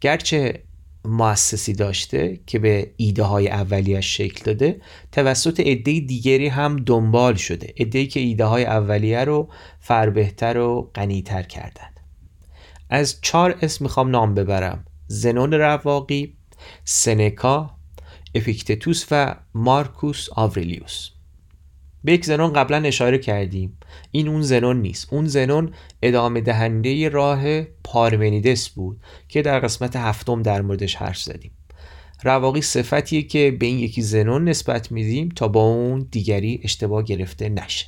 گرچه 0.00 0.62
مؤسسی 1.04 1.72
داشته 1.72 2.40
که 2.46 2.58
به 2.58 2.92
ایده 2.96 3.22
های 3.22 3.48
اولیش 3.48 4.16
شکل 4.16 4.44
داده 4.44 4.80
توسط 5.12 5.60
عده 5.60 6.00
دیگری 6.00 6.48
هم 6.48 6.76
دنبال 6.76 7.34
شده. 7.34 7.74
عده 7.78 8.06
که 8.06 8.20
ایده 8.20 8.44
های 8.44 8.64
اولیه 8.64 9.24
رو 9.24 9.48
فربهتر 9.80 10.58
و 10.58 10.90
غنیتر 10.94 11.42
کردند 11.42 12.00
از 12.90 13.18
چهار 13.22 13.58
اسم 13.62 13.84
می‌خوام 13.84 14.10
نام 14.10 14.34
ببرم. 14.34 14.84
زنون 15.06 15.52
رواقی 15.52 16.36
سنکا 16.84 17.70
اپیکتتوس 18.34 19.06
و 19.10 19.36
مارکوس 19.54 20.28
آوریلیوس. 20.32 21.10
به 22.04 22.12
یک 22.12 22.24
زنون 22.24 22.52
قبلا 22.52 22.76
اشاره 22.76 23.18
کردیم. 23.18 23.78
این 24.10 24.28
اون 24.28 24.42
زنون 24.42 24.82
نیست. 24.82 25.12
اون 25.12 25.26
زنون 25.26 25.72
ادامه 26.02 26.40
دهنده 26.40 27.08
راه 27.08 27.62
پارمنیدس 27.62 28.68
بود 28.68 29.00
که 29.28 29.42
در 29.42 29.60
قسمت 29.60 29.96
هفتم 29.96 30.42
در 30.42 30.62
موردش 30.62 30.94
حرف 30.94 31.18
زدیم. 31.18 31.50
رواقی 32.24 32.62
صفتیه 32.62 33.22
که 33.22 33.56
به 33.60 33.66
این 33.66 33.78
یکی 33.78 34.02
زنون 34.02 34.48
نسبت 34.48 34.92
میدیم 34.92 35.28
تا 35.28 35.48
با 35.48 35.62
اون 35.62 36.08
دیگری 36.10 36.60
اشتباه 36.64 37.02
گرفته 37.02 37.48
نشه. 37.48 37.86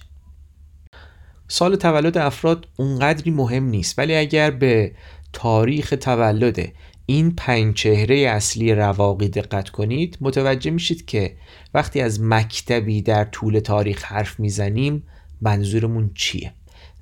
سال 1.49 1.77
تولد 1.77 2.19
افراد 2.19 2.69
اونقدری 2.77 3.31
مهم 3.31 3.65
نیست 3.65 3.99
ولی 3.99 4.17
اگر 4.17 4.51
به 4.51 4.93
تاریخ 5.33 5.95
تولد 6.01 6.73
این 7.11 7.35
پنج 7.35 7.75
چهره 7.75 8.17
اصلی 8.17 8.75
رواقی 8.75 9.29
دقت 9.29 9.69
کنید 9.69 10.19
متوجه 10.21 10.71
میشید 10.71 11.07
که 11.07 11.37
وقتی 11.75 12.01
از 12.01 12.21
مکتبی 12.21 13.03
در 13.03 13.25
طول 13.25 13.59
تاریخ 13.59 14.05
حرف 14.05 14.41
می‌زنیم 14.41 15.03
منظورمون 15.41 16.11
چیه؟ 16.15 16.53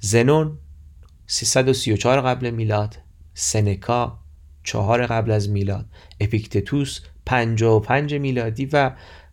زنون 0.00 0.58
334 1.26 2.20
قبل 2.20 2.50
میلاد 2.50 2.98
سنکا 3.34 4.18
4 4.64 5.06
قبل 5.06 5.30
از 5.30 5.50
میلاد 5.50 5.86
اپیکتتوس 6.20 7.00
55 7.26 8.14
میلادی 8.14 8.66
و 8.66 8.90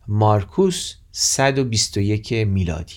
مارکوس 0.08 0.96
121 1.12 2.34
میلادی. 2.34 2.96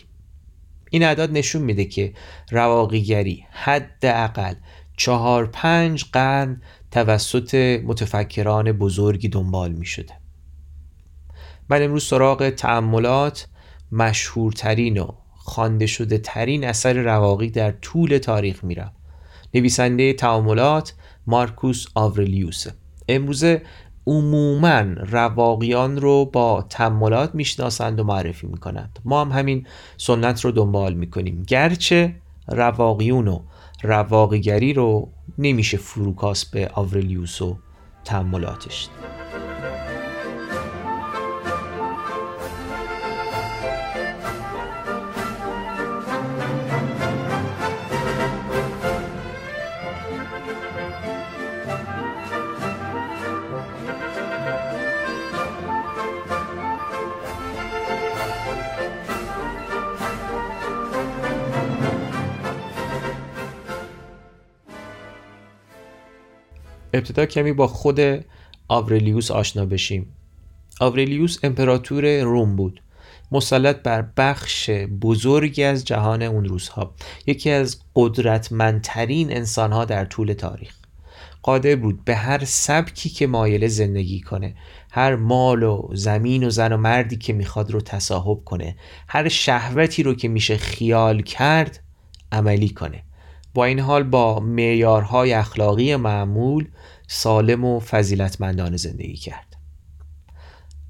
این 0.91 1.03
اعداد 1.03 1.33
نشون 1.33 1.63
میده 1.63 1.85
که 1.85 2.13
رواقیگری 2.51 3.47
حداقل 3.51 4.55
چهار 4.97 5.47
پنج 5.47 6.05
قرن 6.13 6.63
توسط 6.91 7.55
متفکران 7.85 8.73
بزرگی 8.73 9.29
دنبال 9.29 9.73
می 9.73 9.87
شده 9.87 10.15
من 11.69 11.83
امروز 11.83 12.05
سراغ 12.05 12.51
تعملات 12.51 13.49
مشهورترین 13.93 14.99
و 14.99 15.09
خوانده 15.37 15.87
شده 15.87 16.19
ترین 16.19 16.65
اثر 16.65 16.93
رواقی 16.93 17.51
در 17.51 17.71
طول 17.71 18.19
تاریخ 18.19 18.65
میرم. 18.65 18.93
نویسنده 19.55 20.13
تعاملات 20.13 20.95
مارکوس 21.27 21.87
آورلیوس. 21.95 22.67
امروزه 23.09 23.63
عموما 24.07 24.81
رواقیان 24.97 25.97
رو 25.97 26.25
با 26.25 26.67
تعملات 26.71 27.35
می‌شناسند 27.35 28.01
و 28.01 28.05
معرفی 28.05 28.47
می‌کنند. 28.47 28.99
ما 29.05 29.21
هم 29.21 29.33
همین 29.33 29.67
سنت 29.97 30.41
رو 30.41 30.51
دنبال 30.51 30.95
می‌کنیم. 30.95 31.43
گرچه 31.43 32.15
رواقیون 32.49 33.29
و 33.29 33.41
رواقیگری 33.83 34.73
رو 34.73 35.09
نمیشه 35.39 35.77
فروکاس 35.77 36.45
به 36.45 36.71
آورلیوس 36.75 37.43
و 37.43 37.59
تعملاتش 38.05 38.89
ابتدا 66.99 67.27
کمی 67.27 67.53
با 67.53 67.67
خود 67.67 68.01
آورلیوس 68.69 69.31
آشنا 69.31 69.67
بشیم. 69.67 70.07
آورلیوس 70.81 71.39
امپراتور 71.43 72.21
روم 72.21 72.57
بود. 72.57 72.83
مسلط 73.33 73.83
بر 73.83 74.09
بخش 74.17 74.71
بزرگی 74.71 75.65
از 75.65 75.85
جهان 75.85 76.23
اون 76.23 76.45
روزها. 76.45 76.95
یکی 77.27 77.51
از 77.51 77.81
قدرتمندترین 77.95 79.33
انسانها 79.33 79.85
در 79.85 80.05
طول 80.05 80.33
تاریخ. 80.33 80.75
قادر 81.43 81.77
بود 81.77 82.05
به 82.05 82.15
هر 82.15 82.45
سبکی 82.45 83.09
که 83.09 83.27
مایل 83.27 83.69
زندگی 83.69 84.21
کنه 84.21 84.55
هر 84.91 85.17
مال 85.17 85.63
و 85.63 85.89
زمین 85.95 86.45
و 86.45 86.51
زن 86.51 86.73
و 86.73 86.77
مردی 86.77 87.17
که 87.17 87.33
می‌خواد 87.33 87.71
رو 87.71 87.81
تصاحب 87.81 88.45
کنه 88.45 88.77
هر 89.09 89.29
شهوتی 89.29 90.03
رو 90.03 90.15
که 90.15 90.29
میشه 90.29 90.57
خیال 90.57 91.23
کرد 91.23 91.81
عملی 92.33 92.69
کنه. 92.69 93.03
با 93.55 93.65
این 93.65 93.81
حال 93.81 94.03
با 94.03 94.41
معیارهای 94.41 95.33
اخلاقی 95.33 95.97
معمول 95.97 96.69
سالم 97.09 97.65
و 97.65 97.81
فضیلتمندانه 97.81 98.77
زندگی 98.77 99.17
کرد. 99.17 99.57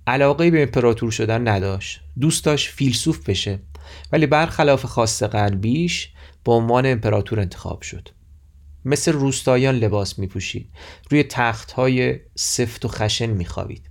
علاقه 0.06 0.50
به 0.50 0.62
امپراتور 0.62 1.10
شدن 1.10 1.48
نداشت. 1.48 2.00
دوست 2.20 2.44
داشت 2.44 2.68
فیلسوف 2.68 3.28
بشه 3.28 3.58
ولی 4.12 4.26
برخلاف 4.26 4.84
خواست 4.84 5.22
قلبیش 5.22 6.12
به 6.44 6.52
عنوان 6.52 6.86
امپراتور 6.86 7.40
انتخاب 7.40 7.82
شد. 7.82 8.08
مثل 8.84 9.12
روستایان 9.12 9.74
لباس 9.74 10.18
می 10.18 10.26
پوشید 10.26 10.70
روی 11.10 11.22
تخت 11.22 11.72
های 11.72 12.20
سفت 12.34 12.84
و 12.84 12.88
خشن 12.88 13.26
می 13.26 13.44
خوابید. 13.44 13.90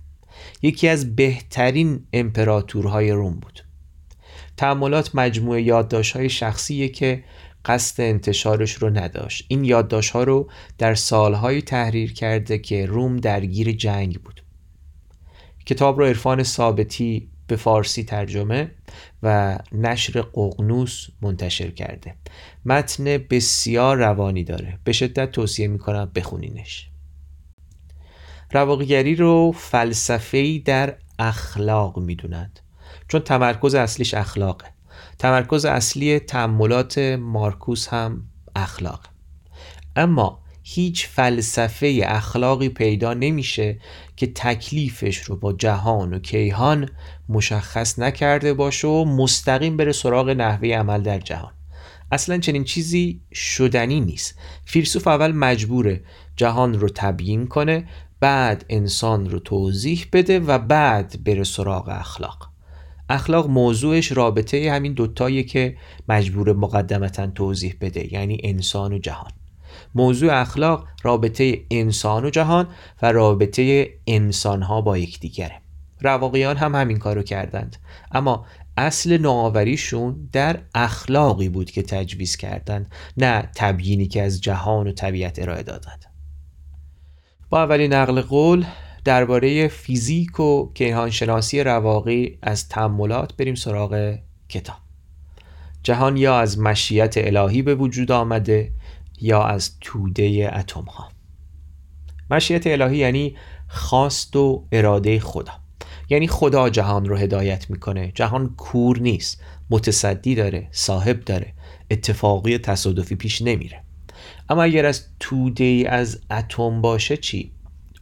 یکی 0.62 0.88
از 0.88 1.16
بهترین 1.16 2.06
امپراتورهای 2.12 3.10
روم 3.10 3.34
بود. 3.34 3.64
تعملات 4.56 5.14
مجموعه 5.14 5.62
یادداشت 5.62 6.16
های 6.16 6.30
شخصیه 6.30 6.88
که 6.88 7.24
قصد 7.64 8.00
انتشارش 8.00 8.72
رو 8.74 8.90
نداشت. 8.90 9.44
این 9.48 9.64
یادداشت 9.64 10.10
ها 10.10 10.22
رو 10.22 10.50
در 10.78 10.94
سالهایی 10.94 11.62
تحریر 11.62 12.12
کرده 12.12 12.58
که 12.58 12.86
روم 12.86 13.16
درگیر 13.16 13.72
جنگ 13.72 14.20
بود. 14.22 14.44
کتاب 15.66 15.98
رو 15.98 16.04
عرفان 16.04 16.42
ثابتی 16.42 17.30
به 17.46 17.56
فارسی 17.56 18.04
ترجمه 18.04 18.70
و 19.22 19.58
نشر 19.72 20.20
ققنوس 20.20 21.06
منتشر 21.22 21.70
کرده. 21.70 22.14
متن 22.64 23.04
بسیار 23.04 23.96
روانی 23.96 24.44
داره. 24.44 24.78
به 24.84 24.92
شدت 24.92 25.30
توصیه 25.30 25.68
می‌کنم 25.68 26.10
بخونینش. 26.14 26.90
رواقیگری 28.52 29.14
رو 29.14 29.52
فلسفه‌ای 29.52 30.58
در 30.58 30.96
اخلاق 31.18 31.98
می‌دونند. 31.98 32.60
چون 33.08 33.20
تمرکز 33.20 33.74
اصلیش 33.74 34.14
اخلاقه. 34.14 34.66
تمرکز 35.18 35.64
اصلی 35.64 36.18
تعملات 36.18 36.98
مارکوس 36.98 37.88
هم 37.88 38.22
اخلاق. 38.56 39.00
اما 39.96 40.40
هیچ 40.62 41.06
فلسفه 41.06 42.02
اخلاقی 42.04 42.68
پیدا 42.68 43.14
نمیشه 43.14 43.78
که 44.16 44.26
تکلیفش 44.26 45.18
رو 45.18 45.36
با 45.36 45.52
جهان 45.52 46.14
و 46.14 46.18
کیهان 46.18 46.88
مشخص 47.28 47.98
نکرده 47.98 48.54
باشه 48.54 48.88
و 48.88 49.04
مستقیم 49.04 49.76
بره 49.76 49.92
سراغ 49.92 50.28
نحوه 50.28 50.68
عمل 50.68 51.02
در 51.02 51.18
جهان. 51.18 51.52
اصلا 52.12 52.38
چنین 52.38 52.64
چیزی 52.64 53.20
شدنی 53.34 54.00
نیست. 54.00 54.38
فیلسوف 54.64 55.06
اول 55.06 55.32
مجبوره 55.32 56.04
جهان 56.36 56.80
رو 56.80 56.88
تبیین 56.88 57.46
کنه 57.46 57.88
بعد 58.20 58.64
انسان 58.68 59.30
رو 59.30 59.38
توضیح 59.38 60.06
بده 60.12 60.40
و 60.40 60.58
بعد 60.58 61.24
بره 61.24 61.44
سراغ 61.44 61.88
اخلاق. 61.88 62.57
اخلاق 63.08 63.50
موضوعش 63.50 64.12
رابطه 64.12 64.72
همین 64.72 64.92
دوتایی 64.92 65.44
که 65.44 65.76
مجبور 66.08 66.52
مقدمتا 66.52 67.26
توضیح 67.26 67.76
بده 67.80 68.12
یعنی 68.12 68.40
انسان 68.44 68.92
و 68.92 68.98
جهان. 68.98 69.30
موضوع 69.94 70.40
اخلاق 70.40 70.88
رابطه 71.02 71.60
انسان 71.70 72.24
و 72.24 72.30
جهان 72.30 72.68
و 73.02 73.12
رابطه 73.12 73.88
انسان 74.06 74.62
ها 74.62 74.80
با 74.80 74.98
یکدیگره. 74.98 75.60
رواقیان 76.00 76.56
هم 76.56 76.74
همین 76.74 76.98
کارو 76.98 77.22
کردند. 77.22 77.76
اما 78.12 78.46
اصل 78.76 79.18
نوآوریشون 79.18 80.28
در 80.32 80.58
اخلاقی 80.74 81.48
بود 81.48 81.70
که 81.70 81.82
تجویز 81.82 82.36
کردند 82.36 82.92
نه 83.16 83.50
تبیینی 83.54 84.06
که 84.06 84.22
از 84.22 84.40
جهان 84.40 84.86
و 84.88 84.92
طبیعت 84.92 85.38
ارائه 85.38 85.62
دادند. 85.62 86.04
با 87.50 87.62
اولین 87.62 87.92
نقل 87.92 88.20
قول 88.20 88.64
درباره 89.08 89.68
فیزیک 89.68 90.40
و 90.40 90.72
کیهانشناسی 90.74 91.64
رواقی 91.64 92.38
از 92.42 92.68
تمولات 92.68 93.36
بریم 93.36 93.54
سراغ 93.54 94.18
کتاب. 94.48 94.76
جهان 95.82 96.16
یا 96.16 96.38
از 96.38 96.58
مشیت 96.58 97.14
الهی 97.16 97.62
به 97.62 97.74
وجود 97.74 98.12
آمده 98.12 98.72
یا 99.20 99.42
از 99.42 99.78
توده 99.80 100.50
اتم 100.54 100.84
ها 100.84 101.08
مشیت 102.30 102.66
الهی 102.66 102.96
یعنی 102.96 103.36
خواست 103.68 104.36
و 104.36 104.66
اراده 104.72 105.20
خدا. 105.20 105.52
یعنی 106.10 106.28
خدا 106.28 106.70
جهان 106.70 107.04
رو 107.04 107.16
هدایت 107.16 107.70
می‌کنه. 107.70 108.12
جهان 108.14 108.54
کور 108.56 109.00
نیست 109.00 109.40
متصدی 109.70 110.34
داره 110.34 110.68
صاحب 110.70 111.20
داره. 111.20 111.52
اتفاقی 111.90 112.58
تصادفی 112.58 113.16
پیش 113.16 113.42
نمیره. 113.42 113.82
اما 114.48 114.62
اگر 114.62 114.86
از 114.86 115.04
توده 115.20 115.84
از 115.88 116.20
اتم 116.30 116.80
باشه 116.80 117.16
چی؟ 117.16 117.52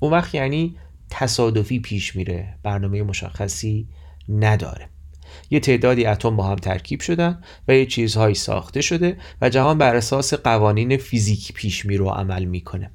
اون 0.01 0.12
وقت 0.12 0.35
یعنی 0.35 0.77
تصادفی 1.11 1.81
پیش 1.81 2.16
میره. 2.16 2.59
برنامه 2.62 3.03
مشخصی 3.03 3.88
نداره. 4.29 4.88
یه 5.51 5.61
تعدادی 5.61 6.07
اتم 6.07 6.37
با 6.37 6.45
هم 6.45 6.57
ترکیب 6.57 7.01
شدن 7.01 7.42
و 7.69 7.75
یه 7.75 7.87
چیزهایی 7.87 8.35
ساخته 8.35 8.81
شده 8.81 9.16
و 9.40 9.49
جهان 9.49 9.79
بر 9.79 9.97
اساس 9.97 10.35
قوانین 10.35 10.97
فیزیکی 10.97 11.53
پیش 11.53 11.87
میره 11.87 12.05
و 12.05 12.09
عمل 12.09 12.45
می‌کنه. 12.45 12.90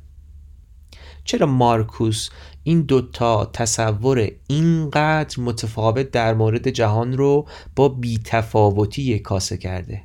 چرا 1.24 1.48
مارکوس 1.48 2.30
این 2.64 2.82
دوتا 2.82 3.46
تصور 3.46 4.32
اینقدر 4.48 5.40
متفاوت 5.40 6.12
در 6.12 6.34
مورد 6.34 6.70
جهان 6.70 7.18
رو 7.18 7.48
با 7.76 7.90
بیتفاوتی 7.90 9.20
کاسه 9.20 9.58
کرده؟ 9.58 10.04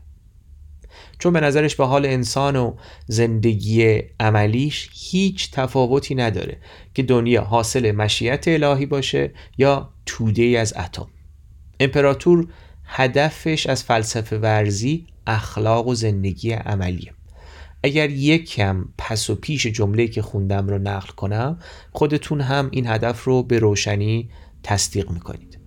چون 1.19 1.33
به 1.33 1.41
نظرش 1.41 1.77
به 1.77 1.87
حال 1.87 2.07
انسان 2.07 2.57
و 2.57 2.75
زندگی 3.07 4.03
عملیش 4.21 4.91
هیچ 4.93 5.51
تفاوتی 5.51 6.15
نداره 6.15 6.57
که 6.95 7.03
دنیا 7.03 7.43
حاصل 7.43 7.93
مشیت 7.93 8.45
الهی 8.49 8.87
باشه 8.87 9.31
یا 9.59 9.89
توده 10.07 10.43
از 10.43 10.75
اتم. 10.77 11.07
امپراتور 11.81 12.49
هدفش 12.85 13.67
از 13.67 13.85
فلسفه 13.85 14.39
ورزی 14.39 15.07
اخلاق 15.27 15.87
و 15.87 15.95
زندگی 15.95 16.53
عملیه. 16.53 17.13
اگر 17.83 18.11
یک 18.11 18.51
کم 18.51 18.85
پس 18.99 19.31
و 19.31 19.35
پیش 19.35 19.67
جمله 19.67 20.09
که 20.09 20.23
خوندم 20.23 20.69
رو 20.69 20.79
نقل 20.79 21.09
کنم 21.09 21.59
خودتون 21.93 22.41
هم 22.41 22.69
این 22.73 22.87
هدف 22.87 23.25
رو 23.25 23.43
به 23.43 23.59
روشنی 23.59 24.31
تصدیق 24.63 25.11
می‌کنید. 25.11 25.59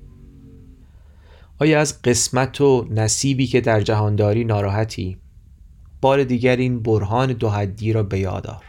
آیا 1.59 1.79
از 1.79 2.01
قسمت 2.01 2.61
و 2.61 2.87
نصیبی 2.91 3.47
که 3.47 3.61
در 3.61 3.81
جهانداری 3.81 4.43
ناراحتی؟ 4.43 5.17
بار 6.01 6.23
دیگر 6.23 6.55
این 6.55 6.83
برهان 6.83 7.33
دو 7.33 7.49
حدی 7.49 7.93
را 7.93 8.03
به 8.03 8.19
یادار 8.19 8.63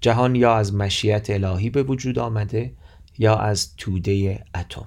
جهان 0.00 0.34
یا 0.34 0.54
از 0.54 0.74
مشیت 0.74 1.30
الهی 1.30 1.70
به 1.70 1.82
وجود 1.82 2.18
آمده 2.18 2.72
یا 3.18 3.36
از 3.36 3.76
توده 3.76 4.44
اتم. 4.54 4.86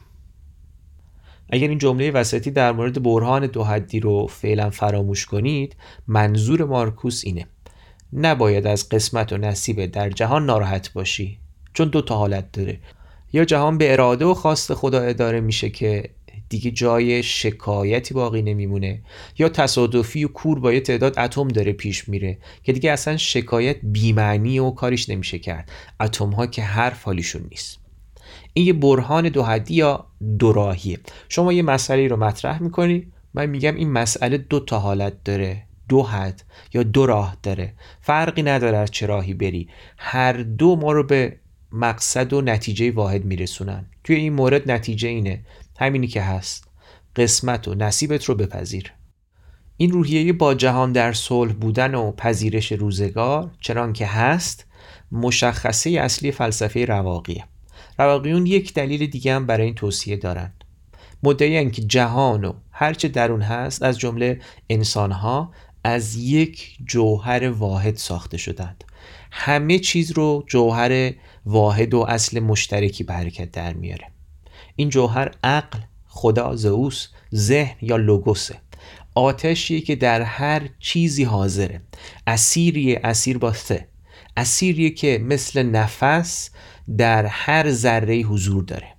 اگر 1.49 1.67
این 1.67 1.77
جمله 1.77 2.12
وسطی 2.12 2.51
در 2.51 2.71
مورد 2.71 3.03
برهان 3.03 3.47
دو 3.47 3.63
حدی 3.63 3.99
رو 3.99 4.27
فعلا 4.27 4.69
فراموش 4.69 5.25
کنید 5.25 5.75
منظور 6.08 6.65
مارکوس 6.65 7.21
اینه. 7.25 7.47
نباید 8.13 8.67
از 8.67 8.89
قسمت 8.89 9.34
و 9.34 9.38
نصیب 9.38 9.86
در 9.86 10.10
جهان 10.10 10.45
ناراحت 10.45 10.93
باشی 10.93 11.39
چون 11.73 11.88
دو 11.88 12.01
تا 12.01 12.17
حالت 12.17 12.51
داره. 12.51 12.80
یا 13.34 13.45
جهان 13.45 13.77
به 13.77 13.93
اراده 13.93 14.25
و 14.25 14.34
خواست 14.34 14.73
خدا 14.73 15.01
اداره 15.01 15.41
میشه 15.41 15.69
که 15.69 16.10
دیگه 16.50 16.72
جای 16.72 17.24
شکایتی 17.24 18.14
باقی 18.14 18.42
نمیمونه. 18.42 19.02
یا 19.38 19.50
تصادفی 19.50 20.26
و 20.26 20.28
کور 20.28 20.60
با 20.60 20.74
یه 20.74 20.80
تعداد 20.80 21.20
اتم 21.20 21.48
داره 21.48 21.74
پیش 21.74 22.10
میره 22.10 22.38
که 22.64 22.74
دیگه 22.74 22.92
اصلا 22.92 23.18
شکایت 23.18 23.78
بیمعنی 23.84 24.60
و 24.60 24.72
کاریش 24.72 25.10
نمیشه 25.10 25.40
کرد. 25.40 25.72
اتم 26.00 26.30
ها 26.30 26.48
که 26.48 26.62
هر 26.62 26.90
حالیشون 26.90 27.48
نیست. 27.52 27.80
این 28.54 28.66
یه 28.66 28.74
برهان 28.74 29.30
دو 29.30 29.44
حدی 29.44 29.74
یا 29.74 30.06
دو 30.40 30.54
راهیه. 30.54 31.00
شما 31.30 31.54
یه 31.54 31.62
مسئله 31.62 32.08
رو 32.08 32.18
مطرح 32.18 32.64
می‌کنی 32.64 33.08
من 33.34 33.46
میگم 33.46 33.76
این 33.76 33.92
مسئله 33.92 34.38
دو 34.38 34.60
تا 34.60 34.80
حالت 34.80 35.24
داره. 35.24 35.64
دو 35.90 36.04
حد 36.04 36.44
یا 36.74 36.84
دو 36.84 37.06
راه 37.06 37.38
داره. 37.44 37.74
فرقی 38.02 38.44
نداره 38.44 38.78
از 38.78 38.92
چه 38.92 39.06
راهی 39.06 39.34
بری. 39.34 39.68
هر 39.98 40.34
دو 40.34 40.76
ما 40.76 40.92
رو 40.92 41.04
به 41.04 41.38
مقصد 41.72 42.34
و 42.34 42.42
نتیجه 42.42 42.92
واحد 42.92 43.26
میرسونن. 43.26 43.86
توی 44.04 44.16
این 44.16 44.34
مورد 44.34 44.72
نتیجه 44.72 45.10
اینه. 45.10 45.46
همینی 45.78 46.08
که 46.08 46.22
هست. 46.22 46.68
قسمت 47.16 47.68
و 47.68 47.76
نصیبت 47.76 48.26
رو 48.26 48.36
بپذیر. 48.36 48.94
این 49.78 49.92
روحیه 49.92 50.34
با 50.34 50.54
جهان 50.54 50.92
در 50.92 51.13
صلح 51.13 51.54
بودن 51.54 51.96
و 51.96 52.12
پذیرش 52.12 52.72
روزگار 52.72 53.52
چنان 53.62 53.94
که 53.94 54.06
هست 54.06 54.66
مشخصه 55.12 55.90
اصلی 55.90 56.32
فلسفه 56.32 56.86
رواقیه. 56.86 57.44
رواقیون 58.00 58.46
یک 58.46 58.74
دلیل 58.74 59.08
دیگه 59.08 59.36
هم 59.36 59.46
برای 59.46 59.66
این 59.66 59.76
توصیه 59.76 60.16
دارند 60.16 60.63
مدعی 61.24 61.72
که 61.72 61.82
جهان 61.82 62.46
و 62.46 62.54
هرچه 62.72 63.08
درون 63.08 63.42
هست 63.42 63.84
از 63.84 64.00
جمله 64.00 64.40
انسانها 64.70 65.52
از 65.84 66.16
یک 66.16 66.78
جوهر 66.86 67.50
واحد 67.50 67.96
ساخته 67.96 68.38
شدند. 68.38 68.84
همه 69.32 69.80
چیز 69.80 70.12
رو 70.12 70.44
جوهر 70.48 71.13
واحد 71.46 71.94
و 71.94 72.00
اصل 72.00 72.40
مشترکی 72.40 73.04
به 73.04 73.13
حرکت 73.13 73.52
در 73.52 73.74
میاره. 73.74 74.16
این 74.76 74.89
جوهر 74.89 75.32
عقل 75.43 75.80
خدا 76.08 76.56
زئوس 76.56 77.08
ذهن 77.36 77.76
یا 77.82 77.98
لوگوسه. 77.98 78.56
آتشیه 79.15 79.82
که 79.82 79.96
در 79.96 80.22
هر 80.22 80.70
چیزی 80.80 81.24
حاضره. 81.24 81.82
اسیریه 82.28 83.02
اسیر 83.04 83.38
با 83.38 83.54
سه 83.54 83.88
اسیریه 84.38 84.89
که 84.89 85.22
مثل 85.24 85.63
نفس 85.63 86.50
در 86.98 87.26
هر 87.26 87.72
ذره 87.72 88.22
حضور 88.22 88.63
داره. 88.63 88.98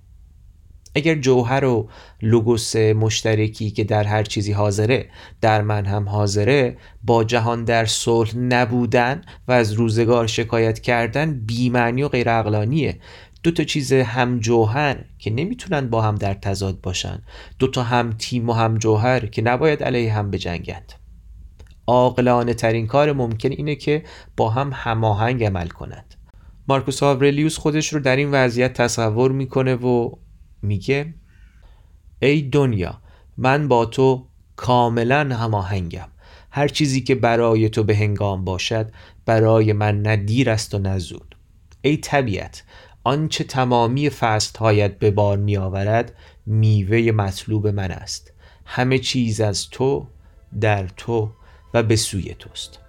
اگر 0.95 1.15
جوهر 1.15 1.65
و 1.65 1.89
لوگوس 2.21 2.75
مشترکی 2.75 3.71
که 3.71 3.83
در 3.83 4.03
هر 4.03 4.23
چیزی 4.23 4.51
حاضره 4.51 5.09
در 5.41 5.61
من 5.61 5.85
هم 5.85 6.09
حاضره 6.09 6.77
با 7.03 7.23
جهان 7.23 7.63
در 7.63 7.85
صلح 7.85 8.37
نبودن 8.37 9.21
و 9.47 9.51
از 9.51 9.71
روزگار 9.71 10.27
شکایت 10.27 10.79
کردن 10.79 11.39
بیمعنی 11.45 12.03
و 12.03 12.07
غیر 12.07 12.29
اقلانیه 12.29 12.99
دو 13.43 13.51
تا 13.51 13.63
چیز 13.63 13.93
هم 13.93 14.39
جوهر 14.39 15.05
که 15.19 15.29
نمی‌تونن 15.29 15.89
با 15.89 16.01
هم 16.01 16.15
در 16.15 16.33
تضاد 16.33 16.81
باشن. 16.81 17.21
دو 17.59 17.67
تا 17.67 17.83
هم 17.83 18.13
تیم 18.17 18.49
و 18.49 18.53
هم 18.53 18.77
جوهر 18.77 19.25
که 19.25 19.41
نباید 19.41 19.83
علیه 19.83 20.13
هم 20.13 20.31
بجنگند. 20.31 20.93
عاقلانه 21.87 22.53
ترین 22.53 22.87
کار 22.87 23.13
ممکن 23.13 23.51
اینه 23.51 23.75
که 23.75 24.03
با 24.37 24.49
هم 24.49 24.71
هماهنگ 24.73 25.43
عمل 25.43 25.67
کنند. 25.67 26.15
مارکوس 26.67 27.03
آورلیوس 27.03 27.57
خودش 27.57 27.93
رو 27.93 27.99
در 27.99 28.15
این 28.15 28.31
وضعیت 28.31 28.73
تصور 28.73 29.31
می‌کنه 29.31 29.75
و 29.75 30.11
میگه 30.61 31.13
ای 32.21 32.41
دنیا 32.41 33.01
من 33.37 33.67
با 33.67 33.85
تو 33.85 34.27
کاملا 34.55 35.35
هماهنگم. 35.35 36.07
هر 36.51 36.67
چیزی 36.67 37.01
که 37.01 37.15
برای 37.15 37.69
تو 37.69 37.83
به 37.83 37.95
هنگام 37.95 38.45
باشد 38.45 38.91
برای 39.25 39.73
من 39.73 40.01
نه 40.01 40.15
دیر 40.15 40.49
است 40.49 40.73
و 40.73 40.79
نه 40.79 40.99
زود. 40.99 41.35
ای 41.81 41.97
طبیعت 41.97 42.63
آنچه 43.09 43.43
تمامی 43.43 44.11
هایت 44.59 44.99
به 44.99 45.11
بار 45.11 45.37
می 45.37 45.57
آورد 45.57 46.13
میوه 46.45 47.11
مطلوب 47.11 47.67
من 47.67 47.91
است. 47.91 48.33
همه 48.65 48.99
چیز 48.99 49.41
از 49.41 49.69
تو 49.69 50.07
در 50.61 50.87
تو 50.87 51.29
و 51.73 51.83
به 51.83 51.95
سوی 51.95 52.35
توست. 52.39 52.79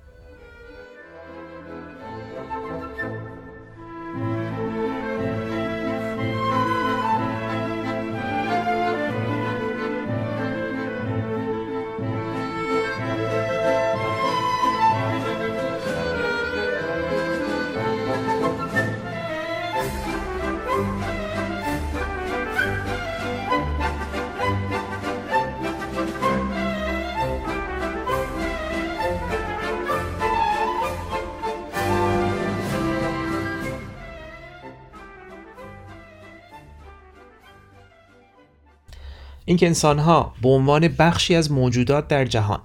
اینکه 39.50 39.66
انسانها 39.66 40.34
به 40.42 40.48
عنوان 40.48 40.88
بخشی 40.88 41.34
از 41.34 41.52
موجودات 41.52 42.08
در 42.08 42.24
جهان 42.24 42.60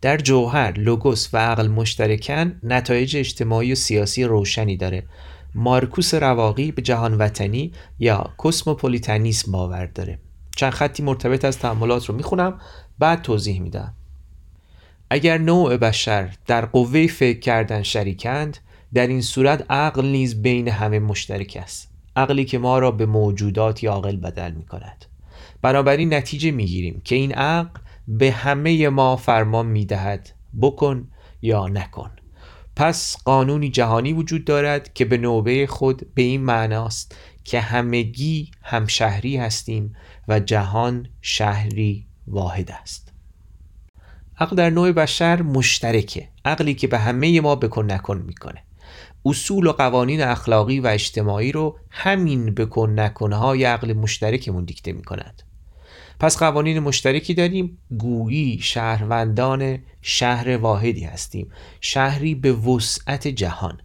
در 0.00 0.16
جوهر، 0.16 0.72
لوگوس 0.72 1.28
و 1.32 1.38
عقل 1.38 1.68
مشترکن 1.68 2.60
نتایج 2.62 3.16
اجتماعی 3.16 3.72
و 3.72 3.74
سیاسی 3.74 4.24
روشنی 4.24 4.76
داره. 4.76 5.02
مارکوس 5.54 6.14
رواقی 6.14 6.72
به 6.72 6.82
جهان 6.82 7.14
وطنی 7.14 7.72
یا 7.98 8.30
کسموپولیتانیسم 8.44 9.52
باور 9.52 9.86
داره. 9.86 10.18
چند 10.56 10.72
خطی 10.72 11.02
مرتبط 11.02 11.44
از 11.44 11.58
تعاملات 11.58 12.06
رو 12.06 12.14
می‌خونم 12.14 12.60
بعد 12.98 13.22
توضیح 13.22 13.60
میدم. 13.60 13.94
اگر 15.10 15.38
نوع 15.38 15.76
بشر 15.76 16.34
در 16.46 16.64
قوه 16.64 17.06
فکر 17.06 17.38
کردن 17.38 17.82
شریکند 17.82 18.58
در 18.94 19.06
این 19.06 19.22
صورت 19.22 19.70
عقل 19.70 20.06
نیز 20.06 20.42
بین 20.42 20.68
همه 20.68 20.98
مشترک 20.98 21.58
است. 21.62 21.90
عقلی 22.16 22.44
که 22.44 22.58
ما 22.58 22.78
را 22.78 22.90
به 22.90 23.06
موجودات 23.06 23.84
عاقل 23.84 24.16
بدل 24.16 24.52
می 24.52 24.64
کند 24.64 25.07
بنابراین 25.62 26.14
نتیجه 26.14 26.50
می‌گیریم 26.50 27.00
که 27.04 27.14
این 27.14 27.34
عقل 27.34 27.80
به 28.08 28.32
همه 28.32 28.88
ما 28.88 29.16
فرمان 29.16 29.66
می‌دهد 29.66 30.30
بکن 30.60 31.10
یا 31.42 31.68
نکن. 31.68 32.10
پس 32.76 33.16
قانونی 33.24 33.70
جهانی 33.70 34.12
وجود 34.12 34.44
دارد 34.44 34.92
که 34.94 35.04
به 35.04 35.16
نوبه 35.16 35.66
خود 35.66 36.14
به 36.14 36.22
این 36.22 36.40
معناست 36.40 37.16
که 37.44 37.60
همگی 37.60 38.50
هم 38.62 38.86
شهری 38.86 39.36
هستیم 39.36 39.92
و 40.28 40.40
جهان 40.40 41.08
شهری 41.22 42.06
واحد 42.26 42.70
است. 42.70 43.12
عقل 44.38 44.56
در 44.56 44.70
نوع 44.70 44.92
بشر 44.92 45.42
مشترکه 45.42 46.28
عقلی 46.44 46.74
که 46.74 46.86
به 46.86 46.98
همه 46.98 47.40
ما 47.40 47.56
بکن 47.56 47.92
نکن 47.92 48.18
می‌کنه. 48.26 48.64
اصول 49.24 49.66
و 49.66 49.72
قوانین 49.72 50.20
اخلاقی 50.20 50.80
و 50.80 50.86
اجتماعی 50.86 51.52
رو 51.52 51.78
همین 51.90 52.54
بکن 52.54 53.00
نکنهای 53.00 53.64
عقل 53.64 53.92
مشترکمون 53.92 54.64
دیکته 54.64 54.92
می‌کنند 54.92 55.42
پس 56.20 56.36
قوانین 56.38 56.78
مشترکی 56.78 57.34
داریم. 57.34 57.78
گویی 57.98 58.58
شهروندان 58.62 59.78
شهر 60.02 60.56
واحدی 60.56 61.04
هستیم. 61.04 61.50
شهری 61.80 62.34
به 62.34 62.52
وسعت 62.52 63.28
جهان. 63.28 63.80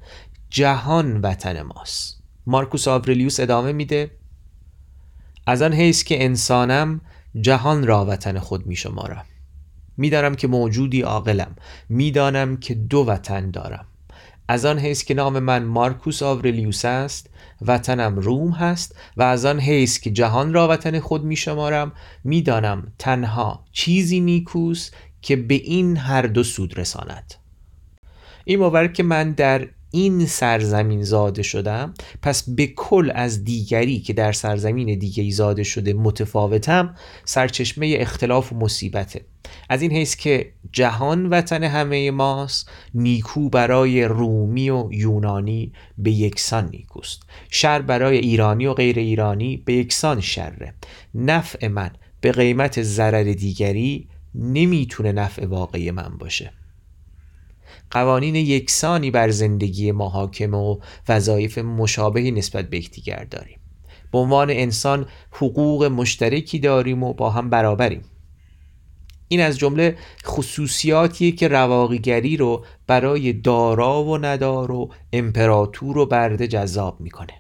جهان 0.50 1.22
وطن 1.22 1.62
ماست. 1.62 2.24
مارکوس 2.46 2.88
آورلیوس 2.88 3.39
ادامه 3.39 3.72
میده. 3.72 4.12
از 5.48 5.62
آن 5.62 5.74
حیث 5.74 6.04
که 6.04 6.26
انسانم 6.26 7.02
جهان 7.41 7.88
را 7.88 8.06
وطن 8.06 8.39
خود 8.39 8.65
می 8.65 8.76
شمارم. 8.76 9.26
می‌دانم 9.98 10.36
که 10.36 10.48
موجودی 10.48 11.02
عاقلم. 11.02 11.56
می‌دانم 11.89 12.58
که 12.58 12.74
دو 12.74 13.00
وطن 13.00 13.52
دارم. 13.52 13.86
از 14.47 14.65
آن 14.65 14.79
حیث 14.79 15.03
که 15.03 15.13
نام 15.13 15.39
من 15.39 15.63
مارکوس 15.63 16.23
آورلیوس 16.23 16.86
است 16.86 17.29
وطنم 17.62 18.15
روم 18.15 18.51
هست 18.51 18.95
و 19.17 19.23
از 19.23 19.45
آن 19.45 19.60
حیث 19.60 19.99
که 19.99 20.12
جهان 20.12 20.53
را 20.53 20.67
وطن 20.67 20.99
خود 20.99 21.23
می 21.23 21.36
شمارم 21.36 21.91
می 22.23 22.41
دانم 22.41 22.93
تنها 22.99 23.65
چیزی 23.71 24.19
نیکوست 24.19 24.95
که 25.21 25.36
به 25.36 25.53
این 25.53 25.97
هر 25.97 26.21
دو 26.21 26.43
سود 26.43 26.79
رساند. 26.79 27.34
این 28.45 28.60
باور 28.60 28.88
که 28.88 29.03
من 29.03 29.32
در 29.32 29.67
این 29.91 30.25
سرزمین 30.25 31.03
زاده 31.03 31.43
شدم 31.43 31.93
پس 32.21 32.49
به 32.49 32.67
کل 32.67 33.12
از 33.15 33.43
دیگری 33.43 33.99
که 33.99 34.13
در 34.13 34.32
سرزمین 34.32 34.99
دیگری 34.99 35.32
زاده 35.32 35.63
شده 35.63 35.93
متفاوتم 35.93 36.95
سرچشمه 37.25 37.95
اختلاف 37.99 38.53
و 38.53 38.56
مصیبته. 38.56 39.25
از 39.69 39.82
این 39.82 39.91
حیث 39.91 40.15
که 40.15 40.53
جهان 40.71 41.29
وطن 41.29 41.63
همه 41.63 42.12
ماست 42.12 42.69
نیکو 42.93 43.49
برای 43.49 44.03
رومی 44.03 44.69
و 44.69 44.89
یونانی 44.91 45.73
به 45.97 46.12
یکسان 46.12 46.69
نیکوست. 46.69 47.21
شر 47.49 47.82
برای 47.82 48.17
ایرانی 48.17 48.65
و 48.65 48.73
غیر 48.73 48.99
ایرانی 48.99 49.58
به 49.58 49.73
یکسان 49.73 50.21
شره. 50.21 50.73
نفع 51.15 51.67
من 51.67 51.91
به 52.21 52.32
قیمت 52.32 52.82
ضرر 52.82 53.23
دیگری 53.23 54.08
نمی‌تونه 54.36 55.12
نفع 55.12 55.45
واقعی 55.45 55.91
من 55.91 56.17
باشه. 56.19 56.53
قوانین 57.91 58.36
یکسانی 58.36 59.12
بر 59.12 59.29
زندگی 59.29 59.91
ما 59.91 60.10
حاکم 60.10 60.53
و 60.53 60.79
وظایف 61.10 61.58
مشابهی 61.58 62.32
نسبت 62.32 62.69
به 62.69 62.77
یکدیگر 62.77 63.23
داریم. 63.23 63.60
به 64.12 64.17
عنوان 64.17 64.49
انسان 64.49 65.06
حقوق 65.32 65.84
مشترکی 65.84 66.60
داریم 66.60 67.03
و 67.03 67.13
با 67.13 67.29
هم 67.29 67.49
برابریم. 67.49 68.01
این 69.34 69.41
از 69.41 69.58
جمله 69.58 69.98
خصوصیاتیه 70.26 71.32
که 71.32 71.48
رواقیگری 71.48 72.38
رو 72.38 72.65
برای 72.88 73.34
دارا 73.34 74.04
و 74.04 74.17
ندار 74.17 74.72
و 74.72 74.91
امپراتور 75.13 75.98
و 75.98 76.06
برده 76.06 76.48
جذاب 76.48 77.02
می‌کنه. 77.02 77.34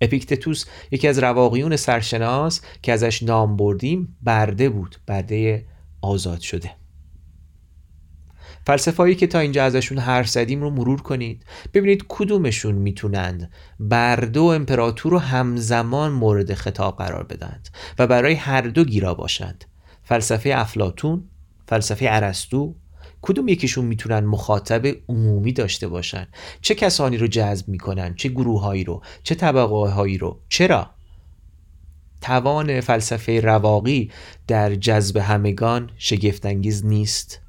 اپیکتتوس 0.00 0.64
یکی 0.90 1.08
از 1.08 1.18
رواقیون 1.18 1.76
سرشناس 1.76 2.60
که 2.82 2.92
ازش 2.92 3.22
نام 3.22 3.56
بردیم 3.56 4.16
برده 4.22 4.68
بود 4.68 4.96
برده 5.06 5.66
آزاد 6.02 6.40
شده. 6.40 6.70
فلسفهایی 8.66 9.14
که 9.14 9.26
تا 9.26 9.38
اینجا 9.38 9.64
ازشون 9.64 9.98
حرف 9.98 10.28
زدیم 10.28 10.60
رو 10.60 10.70
مرور 10.70 11.02
کنید. 11.02 11.44
ببینید 11.74 12.04
کدومشون 12.08 12.74
می‌تونند 12.74 13.50
برده 13.80 14.40
و 14.40 14.44
امپراتور 14.44 15.12
رو 15.12 15.18
همزمان 15.18 16.12
مورد 16.12 16.54
خطاب 16.54 16.96
قرار 16.96 17.22
بدند 17.22 17.68
و 17.98 18.06
برای 18.06 18.34
هر 18.34 18.60
دو 18.60 18.84
گیرا 18.84 19.14
باشند. 19.14 19.64
فلسفه 20.04 20.52
افلاتون 20.54 21.24
فلسفه 21.68 22.06
ارسطو 22.10 22.74
کدوم 23.22 23.48
یکیشون 23.48 23.84
می‌تونن 23.84 24.20
مخاطب 24.20 24.86
عمومی 25.08 25.52
داشته 25.52 25.88
باشن؟ 25.88 26.26
چه 26.60 26.74
کسانی 26.74 27.16
رو 27.16 27.26
جذب 27.26 27.68
می‌کنن؟ 27.68 28.14
چه 28.14 28.28
گروههایی 28.28 28.84
رو؟ 28.84 29.02
چه 29.22 29.34
طبقه 29.34 29.90
هایی 29.90 30.18
رو؟ 30.18 30.40
چرا؟ 30.48 30.90
توان 32.20 32.80
فلسفه 32.80 33.40
رواقی 33.40 34.10
در 34.46 34.74
جذب 34.74 35.16
همگان 35.16 35.90
شگفتانگیز 35.98 36.86
نیست. 36.86 37.40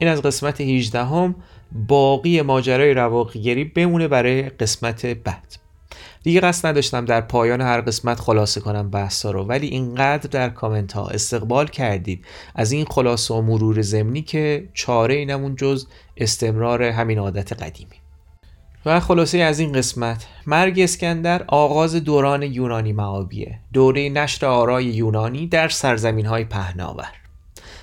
این 0.00 0.10
از 0.10 0.22
قسمت 0.22 0.60
18 0.60 1.04
هم 1.04 1.34
باقی 1.72 2.42
ماجرای 2.42 2.94
رواقیگری 2.94 3.64
بمونه 3.64 4.08
برای 4.08 4.42
قسمت 4.42 5.06
بعد. 5.06 5.56
دیگه 6.22 6.40
قصد 6.40 6.68
نداشتم 6.68 7.04
در 7.04 7.20
پایان 7.20 7.60
هر 7.60 7.80
قسمت 7.80 8.20
خلاصه 8.20 8.60
کنم 8.60 8.90
بحثا 8.90 9.30
رو 9.30 9.44
ولی 9.44 9.66
اینقدر 9.66 10.28
در 10.30 10.48
کامنت 10.48 10.92
ها 10.92 11.08
استقبال 11.08 11.66
کردید 11.66 12.24
از 12.54 12.72
این 12.72 12.84
خلاصه 12.84 13.34
و 13.34 13.42
مرور 13.42 13.82
زمینی 13.82 14.22
که 14.22 14.68
چاره 14.74 15.14
اینمون 15.14 15.56
جز 15.56 15.86
استمرار 16.16 16.82
همین 16.82 17.18
عادت 17.18 17.52
قدیمی. 17.52 17.96
و 18.86 19.00
خلاصه 19.00 19.38
از 19.38 19.58
این 19.58 19.72
قسمت 19.72 20.26
مرگ 20.46 20.80
اسکندر 20.80 21.44
آغاز 21.48 21.94
دوران 21.94 22.42
یونانی 22.42 22.92
معابیه. 22.92 23.58
دوره 23.72 24.08
نشر 24.08 24.46
آرای 24.46 24.84
یونانی 24.84 25.46
در 25.46 25.68
سرزمین 25.68 26.26
های 26.26 26.44
پهناور. 26.44 27.12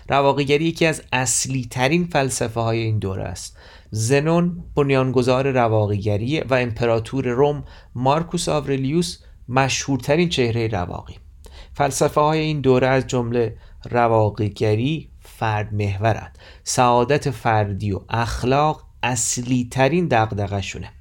رواقیگری 0.10 0.66
یکی 0.66 0.86
از 0.86 1.04
اصلی 1.12 1.68
ترین 1.72 2.06
فلسفه 2.06 2.60
های 2.60 2.80
این 2.80 3.00
دوره 3.00 3.24
است. 3.24 3.58
زنون 3.92 4.64
بنیانگذار 4.76 5.52
رواقیگری 5.52 6.40
و 6.40 6.54
امپراتور 6.54 7.28
روم 7.28 7.64
مارکوس 7.96 8.50
آورلیوس 8.50 9.18
مشهورترین 9.50 10.30
چهره 10.30 10.68
رواقی. 10.68 11.16
فلسفه 11.74 12.22
های 12.22 12.40
این 12.40 12.62
دوره 12.62 12.88
از 12.88 13.08
جمله 13.08 13.58
رواقیگری 13.92 15.10
فرد 15.22 15.74
محورند. 15.74 16.38
سعادت 16.64 17.30
فردی 17.30 17.92
و 17.92 18.00
اخلاق 18.10 18.84
اصلی 19.04 19.68
ترین 19.72 20.08
دقدقه 20.08 20.62
شونه 20.62 20.92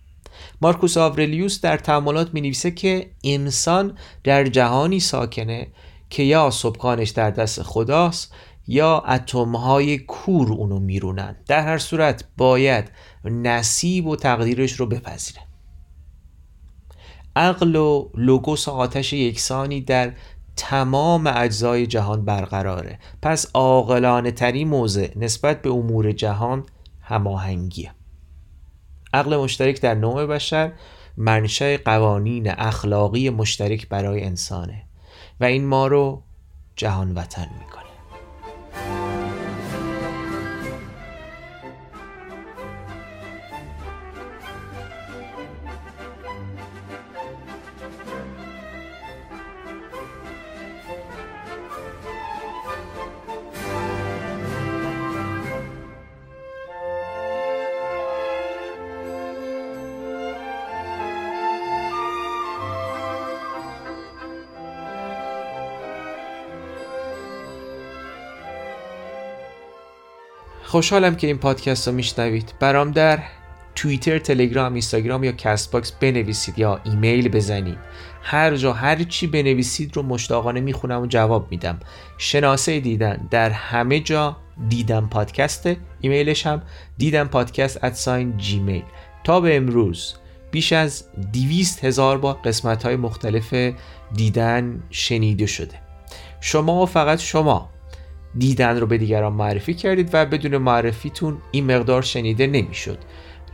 مارکوس 0.61 0.97
آورلیوس 0.97 1.61
در 1.61 1.77
تعاملات 1.77 2.35
می 2.35 2.41
نویسه 2.41 2.71
که 2.71 3.11
انسان 3.25 3.99
در 4.25 4.45
جهانی 4.45 5.01
ساکنه 5.01 5.67
که 6.11 6.23
یا 6.23 6.51
سبکانش 6.51 7.11
در 7.11 7.31
دست 7.31 7.63
خداست 7.63 8.35
یا 8.67 8.99
اتمهای 8.99 9.99
کور 9.99 10.53
اونو 10.53 10.79
میرونن. 10.79 11.37
در 11.47 11.61
هر 11.61 11.79
صورت 11.79 12.25
باید 12.37 12.91
نصیب 13.25 14.07
و 14.07 14.17
تقدیرش 14.17 14.73
رو 14.73 14.87
بپذیره. 14.87 15.41
عقل 17.37 17.77
و 17.77 18.11
لوگوس 18.15 18.69
آتش 18.69 19.13
یکسانی 19.13 19.81
در 19.81 20.13
تمام 20.57 21.27
اجزای 21.27 21.87
جهان 21.87 22.25
برقراره. 22.25 22.99
پس 23.23 23.51
عاقلانه 23.55 24.31
تری 24.31 24.65
موضع 24.65 25.09
نسبت 25.17 25.63
به 25.63 25.71
امور 25.71 26.13
جهان 26.13 26.67
هماهنگیه. 27.01 27.93
عقل 29.13 29.37
مشترک 29.37 29.81
در 29.81 29.95
نوع 29.95 30.27
بشر 30.27 30.73
منشأ 31.17 31.77
قوانین 31.77 32.51
اخلاقی 32.51 33.31
مشترک 33.31 33.89
برای 33.89 34.25
انسانه 34.25 34.83
و 35.41 35.45
این 35.45 35.67
ما 35.67 35.87
رو 35.87 36.23
جهان 36.77 37.15
وطن 37.15 37.49
می‌کنه. 37.59 37.86
خوشحالم 70.77 71.17
که 71.17 71.27
این 71.27 71.39
پادکست 71.39 71.89
رو 71.89 71.95
میشنوید. 71.95 72.55
برام 72.61 72.91
در 72.91 73.19
توییتر، 73.75 74.19
تلگرام، 74.19 74.73
اینستاگرام 74.73 75.25
یا 75.25 75.33
Castbox 75.33 75.93
بنویسید 75.93 76.59
یا 76.59 76.81
ایمیل 76.85 77.29
بزنید. 77.29 77.79
هر 78.23 78.57
جا 78.57 78.73
هر 78.73 79.03
چی 79.03 79.27
بنویسید 79.27 79.97
رو 79.97 80.03
مشتاقانه 80.03 80.61
می‌خونم 80.61 81.03
و 81.03 81.07
جواب 81.07 81.47
میدم. 81.51 81.79
شناسه 82.19 82.81
دیدن. 82.81 83.29
در 83.31 83.51
همه 83.51 84.01
جا 84.01 84.37
دیدم 84.69 85.09
پادکسته 85.09 85.77
ایمیلش 86.01 86.47
هم 86.47 86.63
دیدم 86.99 87.29
پادکست 87.29 87.85
at 87.85 87.95
sign 87.95 88.37
Gmail 88.37 88.85
تا 89.25 89.41
به 89.41 89.57
امروز 89.57 90.15
بیش 90.51 90.73
از 90.73 91.05
دویست 91.33 91.85
هزار 91.85 92.19
با 92.19 92.33
قسمت 92.33 92.83
های 92.83 92.97
مختلف 92.97 93.55
دیدن 94.15 94.83
شنیده 94.91 95.47
شده. 95.47 95.75
شما 96.41 96.83
و 96.83 96.87
فقط 96.87 97.19
شما 97.19 97.71
دیدن 98.39 98.81
رو 98.81 98.87
به 98.87 98.99
دیگران 98.99 99.33
معرفی 99.33 99.75
کردید 99.75 100.11
و 100.13 100.27
بدون 100.27 100.57
معرفیتون 100.57 101.39
این 101.51 101.77
مقدار 101.77 102.03
شنیده 102.03 102.47
نمی‌شد. 102.47 102.99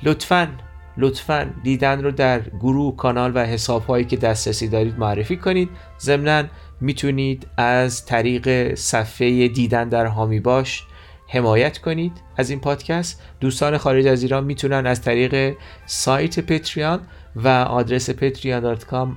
لطفا 0.03 0.49
لطفا 0.97 1.51
دیدن 1.63 2.03
رو 2.03 2.11
در 2.11 2.41
گروه 2.41 2.97
کانال 2.97 3.33
و 3.35 3.47
حساب 3.47 3.87
هایی 3.87 4.05
که 4.05 4.17
دسترسی 4.17 4.69
دارید 4.69 4.99
معرفی 4.99 5.37
کنید. 5.37 5.69
ضمنا 6.01 6.45
می‌تونید 6.81 7.47
از 7.57 8.07
طریق 8.07 8.75
صفحه 8.75 9.49
دیدن 9.49 9.89
در 9.89 10.07
هامی 10.07 10.41
باش 10.41 10.83
حمایت 11.29 11.79
کنید 11.79 12.13
از 12.37 12.51
این 12.51 12.61
پادکست. 12.61 13.23
دوستان 13.41 13.79
خارج 13.79 14.07
از 14.07 14.23
ایران 14.23 14.45
می‌تونن 14.45 14.87
از 14.87 15.03
طریق 15.03 15.57
سایت 15.87 16.41
پتریان 16.41 17.01
و 17.37 17.49
آدرس 17.49 18.11
patreon.com 18.11 19.09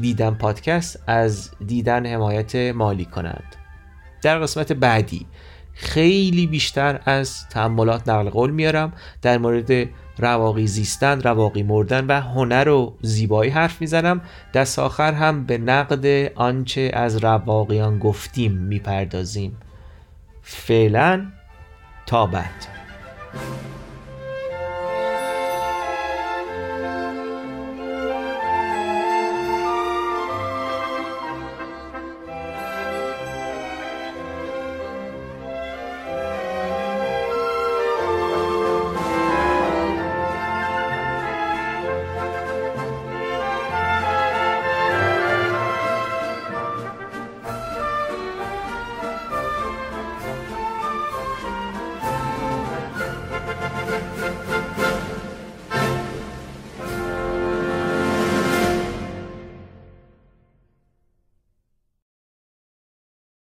دیدن 0.00 0.34
پادکست 0.34 1.02
از 1.06 1.50
دیدن 1.66 2.06
حمایت 2.06 2.56
مالی 2.56 3.04
کنند. 3.04 3.63
در 4.24 4.38
قسمت 4.38 4.72
بعدی 4.72 5.26
خیلی 5.72 6.46
بیشتر 6.46 7.00
از 7.04 7.48
تعملات 7.48 8.08
نقل 8.08 8.30
قول 8.30 8.50
میارم. 8.50 8.92
در 9.22 9.38
مورد 9.38 9.88
رواقی 10.18 10.66
زیستن 10.66 11.20
رواقی 11.20 11.62
مردن 11.62 12.06
و 12.06 12.20
هنر 12.20 12.68
و 12.68 12.94
زیبایی 13.02 13.50
حرف 13.50 13.80
می‌زنم. 13.80 14.20
دست 14.54 14.78
آخر 14.78 15.12
هم 15.12 15.44
به 15.46 15.58
نقد 15.58 16.32
آنچه 16.34 16.90
از 16.94 17.16
رواقیان 17.16 17.98
گفتیم 17.98 18.52
می‌پردازیم. 18.52 19.56
فعلا 20.42 21.26
تا 22.06 22.26
بعد. 22.26 22.66